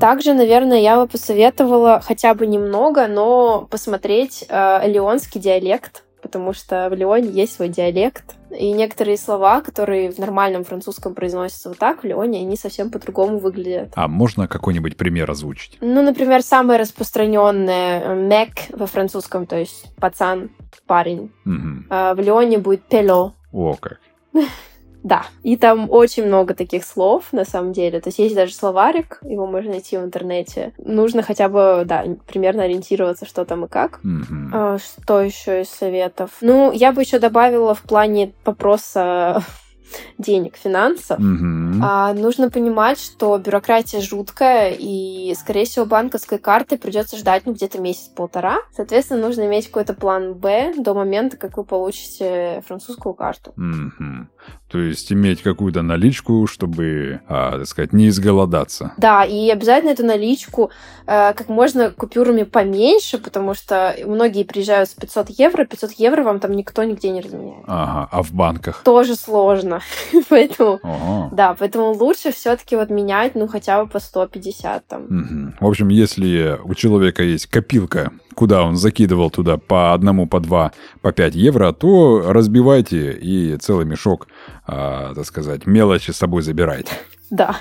Также, 0.00 0.32
наверное, 0.34 0.78
я 0.80 0.96
бы 0.96 1.06
посоветовала 1.06 2.00
хотя 2.06 2.34
бы 2.34 2.46
немного, 2.46 3.06
но 3.06 3.66
посмотреть 3.70 4.44
э, 4.48 4.88
леонский 4.90 5.40
диалект, 5.40 6.04
потому 6.22 6.52
что 6.52 6.88
в 6.90 6.94
Леоне 6.94 7.28
есть 7.28 7.54
свой 7.54 7.68
диалект. 7.68 8.36
И 8.50 8.72
некоторые 8.72 9.16
слова, 9.16 9.60
которые 9.60 10.10
в 10.10 10.18
нормальном 10.18 10.64
французском 10.64 11.14
произносятся 11.14 11.68
вот 11.68 11.78
так, 11.78 12.02
в 12.02 12.06
Леоне 12.06 12.40
они 12.40 12.56
совсем 12.56 12.90
по-другому 12.90 13.38
выглядят. 13.38 13.92
А 13.94 14.08
можно 14.08 14.48
какой-нибудь 14.48 14.96
пример 14.96 15.30
озвучить? 15.30 15.78
Ну, 15.80 16.02
например, 16.02 16.42
самое 16.42 16.80
распространенное 16.80 18.14
мек 18.14 18.50
во 18.70 18.86
французском, 18.86 19.46
то 19.46 19.56
есть 19.56 19.94
пацан, 19.96 20.50
парень. 20.86 21.32
Мгм. 21.44 21.86
А 21.90 22.14
в 22.14 22.20
Леоне 22.20 22.58
будет 22.58 22.82
пело. 22.82 23.34
О, 23.52 23.74
как. 23.74 24.00
Да, 25.02 25.26
и 25.42 25.56
там 25.56 25.90
очень 25.90 26.26
много 26.26 26.54
таких 26.54 26.84
слов, 26.84 27.32
на 27.32 27.44
самом 27.44 27.72
деле. 27.72 28.00
То 28.00 28.08
есть 28.08 28.18
есть 28.18 28.34
даже 28.34 28.52
словарик, 28.52 29.18
его 29.22 29.46
можно 29.46 29.70
найти 29.70 29.96
в 29.96 30.04
интернете. 30.04 30.72
Нужно 30.78 31.22
хотя 31.22 31.48
бы, 31.48 31.84
да, 31.86 32.04
примерно 32.26 32.64
ориентироваться, 32.64 33.26
что 33.26 33.44
там 33.44 33.64
и 33.64 33.68
как. 33.68 34.00
Мгм. 34.02 34.50
А, 34.52 34.78
Что 34.78 35.20
еще 35.20 35.62
из 35.62 35.68
советов? 35.70 36.30
Ну, 36.40 36.72
я 36.72 36.92
бы 36.92 37.02
еще 37.02 37.18
добавила 37.18 37.74
в 37.74 37.82
плане 37.82 38.32
вопроса 38.44 39.42
денег, 40.18 40.56
финансов. 40.56 41.18
Мгм. 41.18 41.80
А, 41.82 42.12
нужно 42.12 42.50
понимать, 42.50 43.00
что 43.00 43.38
бюрократия 43.38 44.00
жуткая, 44.00 44.74
и, 44.78 45.34
скорее 45.34 45.64
всего, 45.64 45.86
банковской 45.86 46.38
карты 46.38 46.76
придется 46.78 47.16
ждать 47.16 47.46
ну, 47.46 47.52
где-то 47.54 47.80
месяц-полтора. 47.80 48.58
Соответственно, 48.74 49.20
нужно 49.22 49.46
иметь 49.46 49.66
какой-то 49.66 49.94
план 49.94 50.34
Б 50.34 50.74
до 50.76 50.94
момента, 50.94 51.36
как 51.36 51.56
вы 51.56 51.64
получите 51.64 52.62
французскую 52.66 53.14
карту. 53.14 53.52
Мгм. 53.56 54.28
То 54.70 54.78
есть 54.78 55.12
иметь 55.12 55.42
какую-то 55.42 55.82
наличку, 55.82 56.46
чтобы, 56.46 57.20
а, 57.28 57.58
так 57.58 57.66
сказать, 57.66 57.92
не 57.92 58.08
изголодаться. 58.08 58.92
Да, 58.98 59.24
и 59.24 59.50
обязательно 59.50 59.90
эту 59.90 60.06
наличку 60.06 60.70
э, 61.06 61.32
как 61.34 61.48
можно 61.48 61.90
купюрами 61.90 62.44
поменьше, 62.44 63.18
потому 63.18 63.54
что 63.54 63.96
многие 64.06 64.44
приезжают 64.44 64.88
с 64.88 64.94
500 64.94 65.30
евро, 65.30 65.64
500 65.64 65.92
евро 65.92 66.22
вам 66.22 66.38
там 66.38 66.52
никто 66.52 66.84
нигде 66.84 67.10
не 67.10 67.20
разменяет. 67.20 67.64
Ага, 67.66 68.08
а 68.12 68.22
в 68.22 68.32
банках? 68.32 68.82
Тоже 68.84 69.16
сложно, 69.16 69.80
поэтому... 70.28 70.78
Ага. 70.84 71.28
Да, 71.32 71.56
поэтому 71.58 71.92
лучше 71.92 72.30
все-таки 72.30 72.76
вот 72.76 72.90
менять, 72.90 73.34
ну, 73.34 73.48
хотя 73.48 73.82
бы 73.82 73.90
по 73.90 73.98
150 73.98 74.86
там. 74.86 75.06
Мгм. 75.08 75.54
В 75.58 75.66
общем, 75.66 75.88
если 75.88 76.58
у 76.62 76.74
человека 76.74 77.24
есть 77.24 77.46
копилка 77.46 78.12
куда 78.40 78.64
он 78.64 78.78
закидывал 78.78 79.28
туда 79.30 79.58
по 79.58 79.92
одному, 79.92 80.26
по 80.26 80.40
два, 80.40 80.72
по 81.02 81.12
пять 81.12 81.34
евро, 81.34 81.72
то 81.72 82.22
разбивайте 82.32 83.12
и 83.12 83.58
целый 83.58 83.84
мешок, 83.84 84.28
а, 84.66 85.12
так 85.14 85.26
сказать, 85.26 85.66
мелочи 85.66 86.10
с 86.10 86.16
собой 86.16 86.40
забирайте. 86.40 86.92
Да. 87.28 87.60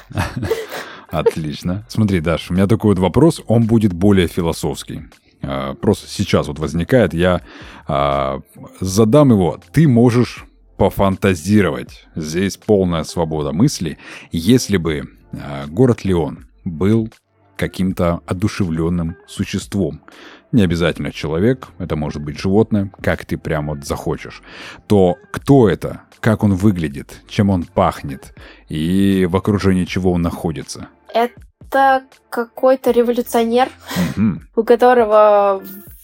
Отлично. 1.09 1.85
Смотри, 1.89 2.21
Даш, 2.21 2.49
у 2.49 2.53
меня 2.53 2.65
такой 2.65 2.95
вот 2.95 2.99
вопрос, 2.99 3.41
он 3.47 3.67
будет 3.67 3.91
более 3.91 4.27
философский. 4.27 5.01
А, 5.41 5.73
просто 5.73 6.07
сейчас 6.07 6.47
вот 6.47 6.59
возникает, 6.59 7.13
я 7.13 7.41
а, 7.85 8.39
задам 8.79 9.31
его. 9.31 9.59
Ты 9.73 9.85
можешь 9.85 10.45
пофантазировать. 10.77 12.07
Здесь 12.15 12.55
полная 12.55 13.03
свобода 13.03 13.51
мысли. 13.51 13.97
Если 14.31 14.77
бы 14.77 15.09
а, 15.33 15.67
город 15.67 16.05
Леон 16.05 16.47
был 16.63 17.09
каким-то 17.57 18.21
одушевленным 18.25 19.17
существом, 19.27 19.99
не 20.51 20.63
обязательно 20.63 21.11
человек, 21.11 21.67
это 21.77 21.95
может 21.95 22.21
быть 22.21 22.39
животное, 22.39 22.91
как 23.01 23.25
ты 23.25 23.37
прям 23.37 23.67
вот 23.67 23.85
захочешь, 23.85 24.41
то 24.87 25.17
кто 25.31 25.69
это, 25.69 26.01
как 26.19 26.43
он 26.43 26.55
выглядит, 26.55 27.21
чем 27.27 27.49
он 27.49 27.63
пахнет 27.63 28.35
и 28.67 29.27
в 29.29 29.35
окружении 29.35 29.85
чего 29.85 30.11
он 30.11 30.21
находится? 30.21 30.87
Это 31.13 32.03
какой-то 32.29 32.91
революционер, 32.91 33.69
у 34.55 34.63
которого 34.63 35.61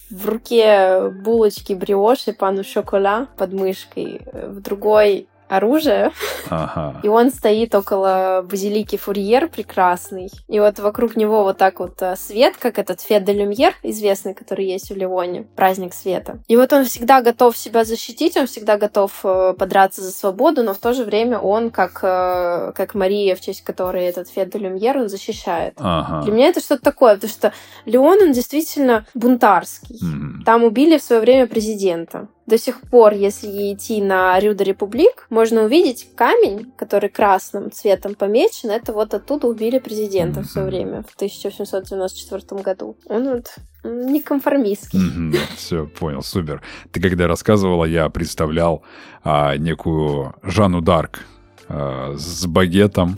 в 0.09 0.29
руке 0.29 1.09
булочки 1.09 1.73
бриоши, 1.73 2.33
пану 2.33 2.63
шокола 2.63 3.27
под 3.37 3.53
мышкой, 3.53 4.21
в 4.31 4.61
другой 4.61 5.27
оружие. 5.47 6.11
Ага. 6.49 6.99
И 7.03 7.07
он 7.07 7.31
стоит 7.31 7.73
около 7.75 8.45
базилики 8.49 8.97
Фурьер 8.97 9.47
прекрасный. 9.47 10.29
И 10.47 10.59
вот 10.59 10.79
вокруг 10.79 11.15
него 11.15 11.43
вот 11.43 11.57
так 11.57 11.79
вот 11.79 12.01
э, 12.01 12.15
свет, 12.15 12.55
как 12.57 12.79
этот 12.79 13.01
Фет 13.01 13.23
де 13.23 13.33
Люмьер, 13.33 13.73
известный, 13.83 14.33
который 14.33 14.65
есть 14.65 14.89
в 14.89 14.95
Ливоне, 14.95 15.43
праздник 15.55 15.93
света. 15.93 16.39
И 16.47 16.55
вот 16.55 16.73
он 16.73 16.85
всегда 16.85 17.21
готов 17.21 17.57
себя 17.57 17.83
защитить, 17.83 18.37
он 18.37 18.47
всегда 18.47 18.77
готов 18.77 19.11
э, 19.23 19.53
подраться 19.57 20.01
за 20.01 20.11
свободу, 20.11 20.63
но 20.63 20.73
в 20.73 20.79
то 20.79 20.93
же 20.93 21.03
время 21.03 21.39
он, 21.39 21.69
как, 21.69 21.99
э, 22.03 22.71
как 22.75 22.95
Мария, 22.95 23.35
в 23.35 23.41
честь 23.41 23.63
которой 23.63 24.05
этот 24.05 24.29
Фет 24.29 24.49
де 24.49 24.59
Люмьер, 24.59 24.97
он 24.97 25.09
защищает. 25.09 25.73
Ага. 25.77 26.23
Для 26.23 26.33
меня 26.33 26.47
это 26.47 26.59
что-то 26.59 26.83
такое, 26.83 27.15
потому 27.15 27.31
что 27.31 27.53
Леон, 27.85 28.21
он 28.21 28.31
действительно 28.31 29.05
бунтарский. 29.13 29.99
Mm. 30.01 30.43
Там 30.45 30.63
убили 30.63 30.97
в 30.97 31.03
свое 31.03 31.21
время 31.21 31.47
президента. 31.47 32.27
До 32.47 32.59
сих 32.59 32.81
пор, 32.81 33.13
если 33.13 33.73
идти 33.73 34.01
на 34.01 34.39
Рю 34.39 34.53
де 34.53 34.63
Републик, 34.63 35.25
можно 35.31 35.63
увидеть 35.63 36.07
камень, 36.15 36.71
который 36.77 37.09
красным 37.09 37.71
цветом 37.71 38.13
помечен. 38.13 38.69
Это 38.69 38.93
вот 38.93 39.15
оттуда 39.15 39.47
убили 39.47 39.79
президента 39.79 40.41
в 40.41 40.45
свое 40.45 40.67
время, 40.67 41.03
в 41.03 41.15
1894 41.15 42.61
году. 42.61 42.95
Он 43.07 43.29
вот 43.29 43.55
неконформистский. 43.83 44.99
Mm-hmm. 44.99 45.37
Все, 45.55 45.87
понял, 45.87 46.21
супер. 46.21 46.61
Ты 46.91 47.01
когда 47.01 47.27
рассказывала, 47.27 47.85
я 47.85 48.09
представлял 48.09 48.83
а, 49.23 49.57
некую 49.57 50.35
Жанну 50.43 50.81
Дарк 50.81 51.21
а, 51.67 52.13
с 52.15 52.45
багетом, 52.45 53.15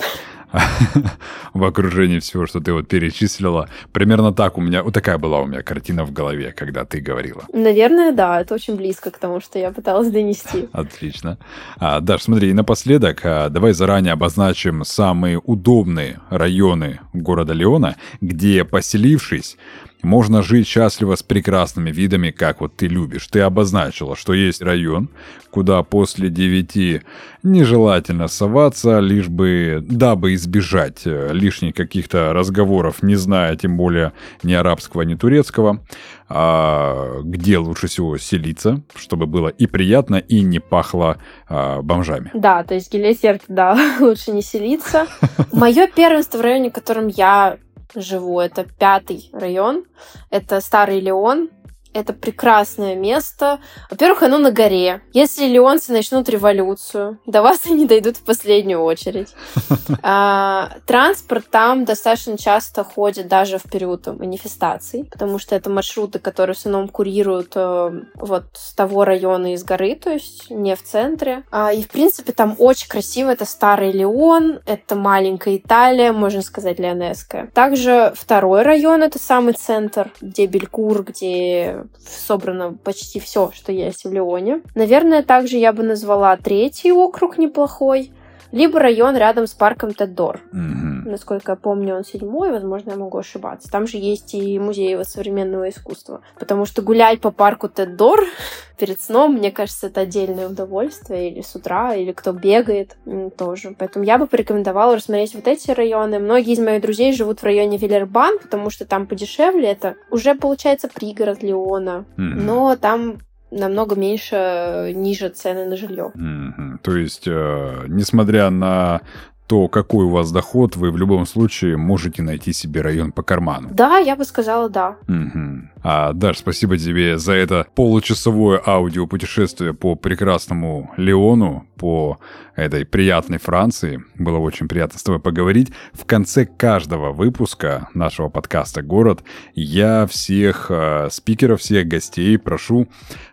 в 1.54 1.64
окружении 1.64 2.20
всего, 2.20 2.46
что 2.48 2.60
ты 2.60 2.74
вот 2.74 2.88
перечислила. 2.88 3.70
Примерно 3.92 4.34
так 4.34 4.58
у 4.58 4.62
меня, 4.62 4.84
вот 4.84 4.94
такая 4.94 5.18
была 5.18 5.42
у 5.42 5.46
меня 5.46 5.62
картина 5.62 6.06
в 6.06 6.12
голове, 6.12 6.54
когда 6.56 6.86
ты 6.86 7.00
говорила. 7.00 7.44
Наверное, 7.54 8.12
да, 8.12 8.42
это 8.42 8.56
очень 8.56 8.76
близко 8.76 9.12
к 9.12 9.18
тому, 9.18 9.42
что 9.42 9.60
я 9.60 9.72
пыталась 9.72 10.10
донести. 10.10 10.70
Отлично. 10.74 11.38
А, 11.80 12.00
Даш, 12.00 12.24
смотри, 12.24 12.50
и 12.50 12.54
напоследок, 12.54 13.22
а, 13.24 13.50
давай 13.50 13.74
заранее 13.74 14.14
обозначим 14.14 14.84
самые 14.86 15.40
удобные 15.40 16.20
районы 16.30 17.00
города 17.14 17.54
Леона, 17.54 17.96
где, 18.22 18.64
поселившись, 18.64 19.58
можно 20.04 20.42
жить 20.42 20.68
счастливо 20.68 21.16
с 21.16 21.24
прекрасными 21.24 21.92
видами, 21.92 22.32
как 22.32 22.62
вот 22.62 22.76
ты 22.76 22.88
любишь. 22.88 23.28
Ты 23.28 23.42
обозначила, 23.42 24.16
что 24.16 24.34
есть 24.34 24.62
район, 24.62 25.10
куда 25.50 25.82
после 25.84 26.30
девяти 26.30 27.02
нежелательно 27.44 28.28
соваться, 28.28 29.00
лишь 29.00 29.28
бы, 29.28 29.80
дабы 29.82 30.36
избежать 30.36 31.02
э, 31.06 31.30
лишних 31.34 31.74
каких-то 31.74 32.34
разговоров, 32.34 33.02
не 33.02 33.16
зная 33.16 33.56
тем 33.56 33.78
более 33.78 34.14
ни 34.44 34.54
арабского, 34.54 35.02
ни 35.02 35.16
турецкого, 35.16 35.82
а 36.30 37.22
где 37.24 37.58
лучше 37.58 37.88
всего 37.88 38.18
селиться, 38.18 38.82
чтобы 38.96 39.26
было 39.26 39.48
и 39.48 39.66
приятно, 39.66 40.18
и 40.18 40.42
не 40.42 40.60
пахло 40.60 41.18
а, 41.48 41.82
бомжами. 41.82 42.32
Да, 42.34 42.64
то 42.64 42.74
есть 42.74 42.92
Гелесерт, 42.92 43.44
да, 43.48 43.78
лучше 44.00 44.32
не 44.32 44.42
селиться. 44.42 45.08
Мое 45.54 45.88
первенство 45.88 46.38
в 46.38 46.42
районе, 46.42 46.70
в 46.70 46.74
котором 46.74 47.08
я 47.08 47.58
живу. 47.96 48.40
Это 48.40 48.64
пятый 48.64 49.30
район. 49.34 49.86
Это 50.30 50.62
Старый 50.62 51.00
Леон. 51.00 51.50
Это 51.94 52.14
прекрасное 52.14 52.96
место. 52.96 53.60
Во-первых, 53.90 54.24
оно 54.24 54.38
на 54.38 54.52
горе. 54.52 55.02
Если 55.14 55.46
леонцы 55.46 55.92
начнут 55.92 56.30
революцию, 56.30 57.20
до 57.26 57.42
вас 57.42 57.62
они 57.66 57.86
дойдут 57.86 58.18
в 58.18 58.24
последнюю 58.24 58.82
очередь. 58.82 59.30
А, 60.04 60.74
транспорт 60.86 61.48
там 61.50 61.86
достаточно 61.86 62.38
часто 62.38 62.84
ходит 62.84 63.28
даже 63.28 63.58
в 63.58 63.64
период 63.64 64.08
манифестаций, 64.08 65.06
потому 65.06 65.40
что 65.40 65.56
это 65.56 65.70
маршруты, 65.70 66.20
которые 66.20 66.56
в 66.56 66.60
основном 66.60 66.88
курируют 66.88 67.54
э, 67.56 68.02
вот 68.16 68.44
с 68.54 68.74
того 68.74 69.06
района 69.06 69.54
из 69.54 69.64
горы, 69.64 69.96
то 69.96 70.12
есть 70.12 70.50
не 70.50 70.76
в 70.76 70.84
центре. 70.84 71.44
А, 71.52 71.74
и, 71.74 71.82
в 71.84 71.90
принципе, 71.90 72.32
там 72.32 72.56
очень 72.60 72.88
красиво. 72.88 73.32
Это 73.32 73.46
старый 73.46 73.92
Леон, 73.92 74.60
это 74.66 74.96
маленькая 74.96 75.58
Италия, 75.58 76.12
можно 76.12 76.42
сказать, 76.42 76.80
леонесская. 76.80 77.48
Также 77.48 78.14
второй 78.16 78.62
район— 78.62 79.04
это 79.04 79.20
самый 79.20 79.54
центр, 79.54 80.12
где 80.22 80.46
Белькур, 80.46 81.04
где 81.04 81.86
собрано 82.00 82.74
почти 82.74 83.20
все, 83.20 83.52
что 83.54 83.72
есть 83.72 84.04
в 84.04 84.12
Леоне. 84.12 84.62
Наверное, 84.76 85.24
также 85.24 85.58
я 85.58 85.74
бы 85.74 85.84
назвала 85.84 86.36
третий 86.38 86.92
округ 86.92 87.38
неплохой 87.38 88.12
либо 88.52 88.80
район 88.80 89.16
рядом 89.16 89.48
с 89.48 89.54
парком 89.54 89.94
Теддор. 89.94 90.42
Mm-hmm. 90.54 91.10
Насколько 91.10 91.54
я 91.54 91.56
помню, 91.56 91.96
он 91.96 92.04
седьмой, 92.04 92.52
возможно, 92.52 92.92
я 92.92 92.98
могу 92.98 93.18
ошибаться. 93.18 93.70
Там 93.70 93.88
же 93.88 93.98
есть 93.98 94.34
и 94.34 94.60
музей 94.60 95.04
современного 95.06 95.70
искусства. 95.70 96.22
Потому 96.40 96.66
что 96.66 96.82
гулять 96.82 97.22
по 97.22 97.32
парку 97.32 97.70
Теддор 97.70 98.22
перед 98.78 99.00
сном, 99.02 99.36
мне 99.36 99.52
кажется, 99.52 99.88
это 99.88 100.02
отдельное 100.02 100.48
удовольствие. 100.48 101.32
Или 101.32 101.42
с 101.42 101.56
утра, 101.56 101.96
или 101.96 102.12
кто 102.12 102.34
бегает 102.34 102.98
тоже. 103.38 103.76
Поэтому 103.78 104.06
я 104.06 104.18
бы 104.18 104.28
порекомендовала 104.28 104.96
рассмотреть 104.96 105.36
вот 105.36 105.48
эти 105.48 105.72
районы. 105.72 106.20
Многие 106.20 106.54
из 106.54 106.60
моих 106.60 106.82
друзей 106.82 107.14
живут 107.14 107.40
в 107.40 107.44
районе 107.44 107.78
Виллербан, 107.78 108.40
потому 108.40 108.70
что 108.70 108.86
там 108.86 109.08
подешевле. 109.08 109.72
Это 109.72 109.96
уже, 110.12 110.36
получается, 110.36 110.90
пригород 110.94 111.44
Леона. 111.44 112.06
Mm-hmm. 112.18 112.20
Но 112.20 112.76
там 112.76 113.18
намного 113.52 113.96
меньше, 113.96 114.36
э, 114.36 114.92
ниже 114.92 115.30
цены 115.30 115.66
на 115.66 115.78
жилье. 115.78 116.12
Mm-hmm. 116.16 116.78
То 116.82 116.96
есть, 116.98 117.28
э, 117.28 117.86
несмотря 117.88 118.50
на 118.50 119.02
то 119.48 119.70
какой 119.70 120.06
у 120.06 120.10
вас 120.10 120.32
доход, 120.32 120.76
вы 120.76 120.92
в 120.92 120.98
любом 120.98 121.26
случае 121.26 121.78
можете 121.78 122.22
найти 122.22 122.52
себе 122.52 122.82
район 122.82 123.14
по 123.14 123.24
карману. 123.24 123.70
Да, 123.72 123.98
я 123.98 124.16
бы 124.16 124.26
сказала 124.26 124.70
да. 124.70 124.98
Угу. 125.08 125.70
А, 125.84 126.14
Даш, 126.14 126.40
спасибо 126.40 126.78
тебе 126.78 127.18
за 127.18 127.34
это 127.34 127.66
получасовое 127.74 128.62
аудиопутешествие 128.66 129.74
по 129.74 129.96
прекрасному 129.96 130.92
Леону, 130.98 131.66
по 131.78 132.20
этой 132.56 132.86
приятной 132.86 133.38
Франции. 133.38 134.04
Было 134.16 134.40
очень 134.40 134.68
приятно 134.68 135.00
с 135.00 135.04
тобой 135.04 135.22
поговорить. 135.22 135.72
В 135.94 136.06
конце 136.06 136.46
каждого 136.46 137.14
выпуска 137.14 137.88
нашего 137.94 138.30
подкаста 138.30 138.82
«Город» 138.82 139.24
я 139.54 140.08
всех 140.08 140.68
э, 140.70 141.08
спикеров, 141.12 141.62
всех 141.62 141.88
гостей 141.88 142.38
прошу 142.38 142.88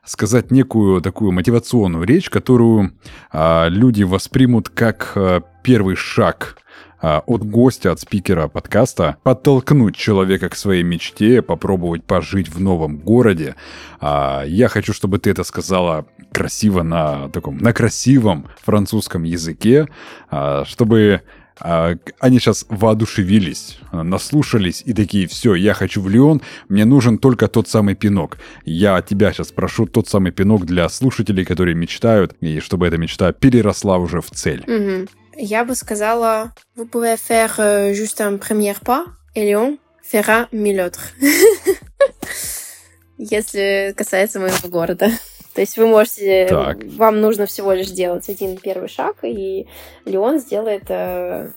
сказать 0.05 0.51
некую 0.51 1.01
такую 1.01 1.33
мотивационную 1.33 2.05
речь, 2.05 2.29
которую 2.29 2.93
э, 3.33 3.69
люди 3.71 4.03
воспримут 4.03 4.69
как 4.69 5.13
э, 5.17 5.41
первый 5.65 5.97
шаг 5.97 6.59
а, 7.01 7.23
от 7.27 7.45
гостя, 7.45 7.91
от 7.91 8.01
спикера 8.01 8.49
подкаста, 8.49 9.17
подтолкнуть 9.25 9.97
человека 9.97 10.49
к 10.51 10.57
своей 10.57 10.83
мечте, 10.83 11.43
попробовать 11.43 12.05
пожить 12.05 12.49
в 12.49 12.61
новом 12.61 12.99
городе. 12.99 13.57
А, 13.99 14.45
я 14.47 14.69
хочу, 14.69 14.93
чтобы 14.93 15.19
ты 15.19 15.31
это 15.31 15.43
сказала 15.43 16.07
красиво 16.33 16.83
на 16.83 17.29
таком, 17.31 17.59
на 17.59 17.73
красивом 17.73 18.47
французском 18.63 19.25
языке, 19.25 19.89
а, 20.31 20.65
чтобы 20.67 21.23
они 21.57 22.41
сейчас 22.41 22.67
воодушевились, 22.69 23.79
наслушались 23.93 24.83
и 24.85 24.93
такие, 24.93 25.29
все, 25.29 25.55
я 25.55 25.73
хочу 25.73 26.03
в 26.03 26.09
Лион, 26.09 26.43
мне 26.69 26.85
нужен 26.85 27.17
только 27.17 27.47
тот 27.47 27.69
самый 27.69 27.95
пинок. 27.95 28.39
Я 28.65 29.01
тебя 29.03 29.33
сейчас 29.33 29.53
прошу 29.53 29.87
тот 29.87 30.09
самый 30.09 30.33
пинок 30.33 30.67
для 30.67 30.89
слушателей, 30.89 31.45
которые 31.45 31.77
мечтают, 31.77 32.35
и 32.41 32.59
чтобы 32.59 32.89
эта 32.89 32.99
мечта 32.99 33.33
переросла 33.33 33.99
уже 33.99 34.21
в 34.21 34.33
цель. 34.33 34.65
Mm-hmm. 34.67 35.09
Я 35.37 35.65
бы 35.65 35.75
сказала, 35.75 36.53
vous 36.77 36.87
pouvez 36.87 37.17
faire 37.17 37.59
euh, 37.59 37.93
juste 37.93 38.21
un 38.21 38.37
premier 38.39 38.75
pas, 38.85 39.05
et 39.35 39.45
Léon 39.45 39.79
fera 40.03 40.49
mille 40.53 40.81
autres. 40.81 41.13
Если 43.19 43.95
касается 43.97 44.41
моего 44.41 44.69
города. 44.69 45.11
То 45.55 45.61
есть 45.61 45.77
вы 45.79 45.87
можете, 45.87 46.47
так. 46.49 46.83
вам 46.85 47.21
нужно 47.21 47.47
всего 47.47 47.73
лишь 47.73 47.89
сделать 47.89 48.29
один 48.29 48.57
первый 48.57 48.89
шаг, 48.89 49.19
и 49.23 49.69
Леон 50.05 50.41
сделает 50.41 50.85
э, 50.89 51.51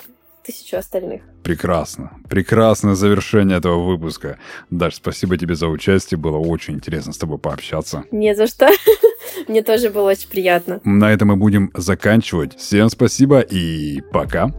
тысячу 0.46 0.78
остальных. 0.78 1.24
Прекрасно. 1.44 2.12
Прекрасное 2.30 2.94
завершение 2.94 3.58
этого 3.58 3.84
выпуска. 3.84 4.38
Даш, 4.70 4.96
спасибо 4.96 5.36
тебе 5.38 5.56
за 5.56 5.68
участие. 5.68 6.20
Было 6.20 6.38
очень 6.38 6.76
интересно 6.76 7.12
с 7.12 7.18
тобой 7.18 7.40
пообщаться. 7.40 8.04
Не 8.12 8.36
за 8.36 8.46
что. 8.46 8.68
Мне 9.48 9.64
тоже 9.64 9.90
было 9.90 10.12
очень 10.12 10.30
приятно. 10.30 10.80
На 10.84 11.12
этом 11.12 11.30
мы 11.30 11.36
будем 11.36 11.72
заканчивать. 11.74 12.58
Всем 12.58 12.90
спасибо 12.90 13.40
и 13.40 14.02
пока. 14.12 14.52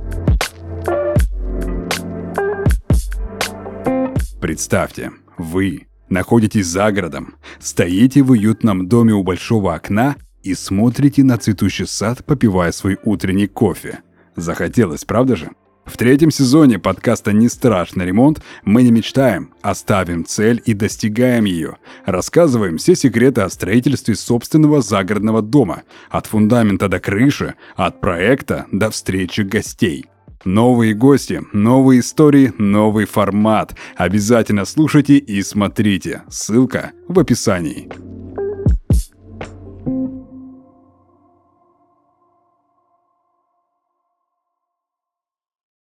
Представьте, 4.41 5.11
вы 5.37 5.89
находитесь 6.09 6.67
за 6.67 6.93
городом, 6.93 7.35
стоите 7.59 8.23
в 8.23 8.31
уютном 8.31 8.89
доме 8.89 9.13
у 9.13 9.23
большого 9.23 9.75
окна 9.75 10.17
и 10.43 10.55
смотрите 10.55 11.25
на 11.25 11.39
цветущий 11.39 11.87
сад, 11.87 12.25
попивая 12.25 12.73
свой 12.73 12.99
утренний 13.05 13.49
кофе. 13.49 14.01
Захотелось, 14.37 15.05
правда 15.05 15.37
же? 15.37 15.51
В 15.89 15.97
третьем 15.97 16.31
сезоне 16.31 16.79
подкаста 16.79 17.33
«Не 17.33 17.49
страшный 17.49 18.05
ремонт» 18.05 18.43
мы 18.63 18.83
не 18.83 18.91
мечтаем, 18.91 19.55
а 19.63 19.75
ставим 19.75 20.27
цель 20.27 20.63
и 20.65 20.75
достигаем 20.75 21.45
ее. 21.45 21.79
Рассказываем 22.05 22.77
все 22.77 22.95
секреты 22.95 23.41
о 23.41 23.49
строительстве 23.49 24.15
собственного 24.15 24.83
загородного 24.83 25.41
дома, 25.41 25.83
от 26.11 26.27
фундамента 26.27 26.89
до 26.89 27.01
крыши, 27.01 27.55
от 27.75 28.01
проекта 28.01 28.67
до 28.71 28.91
встречи 28.91 29.41
гостей. 29.41 30.05
Новые 30.45 30.93
гости, 30.93 31.43
новые 31.53 32.01
истории, 32.01 32.53
новый 32.59 33.07
формат. 33.07 33.75
Обязательно 33.97 34.67
слушайте 34.67 35.17
и 35.17 35.43
смотрите. 35.43 36.23
Ссылка 36.29 36.93
в 37.09 37.19
описании. 37.19 37.89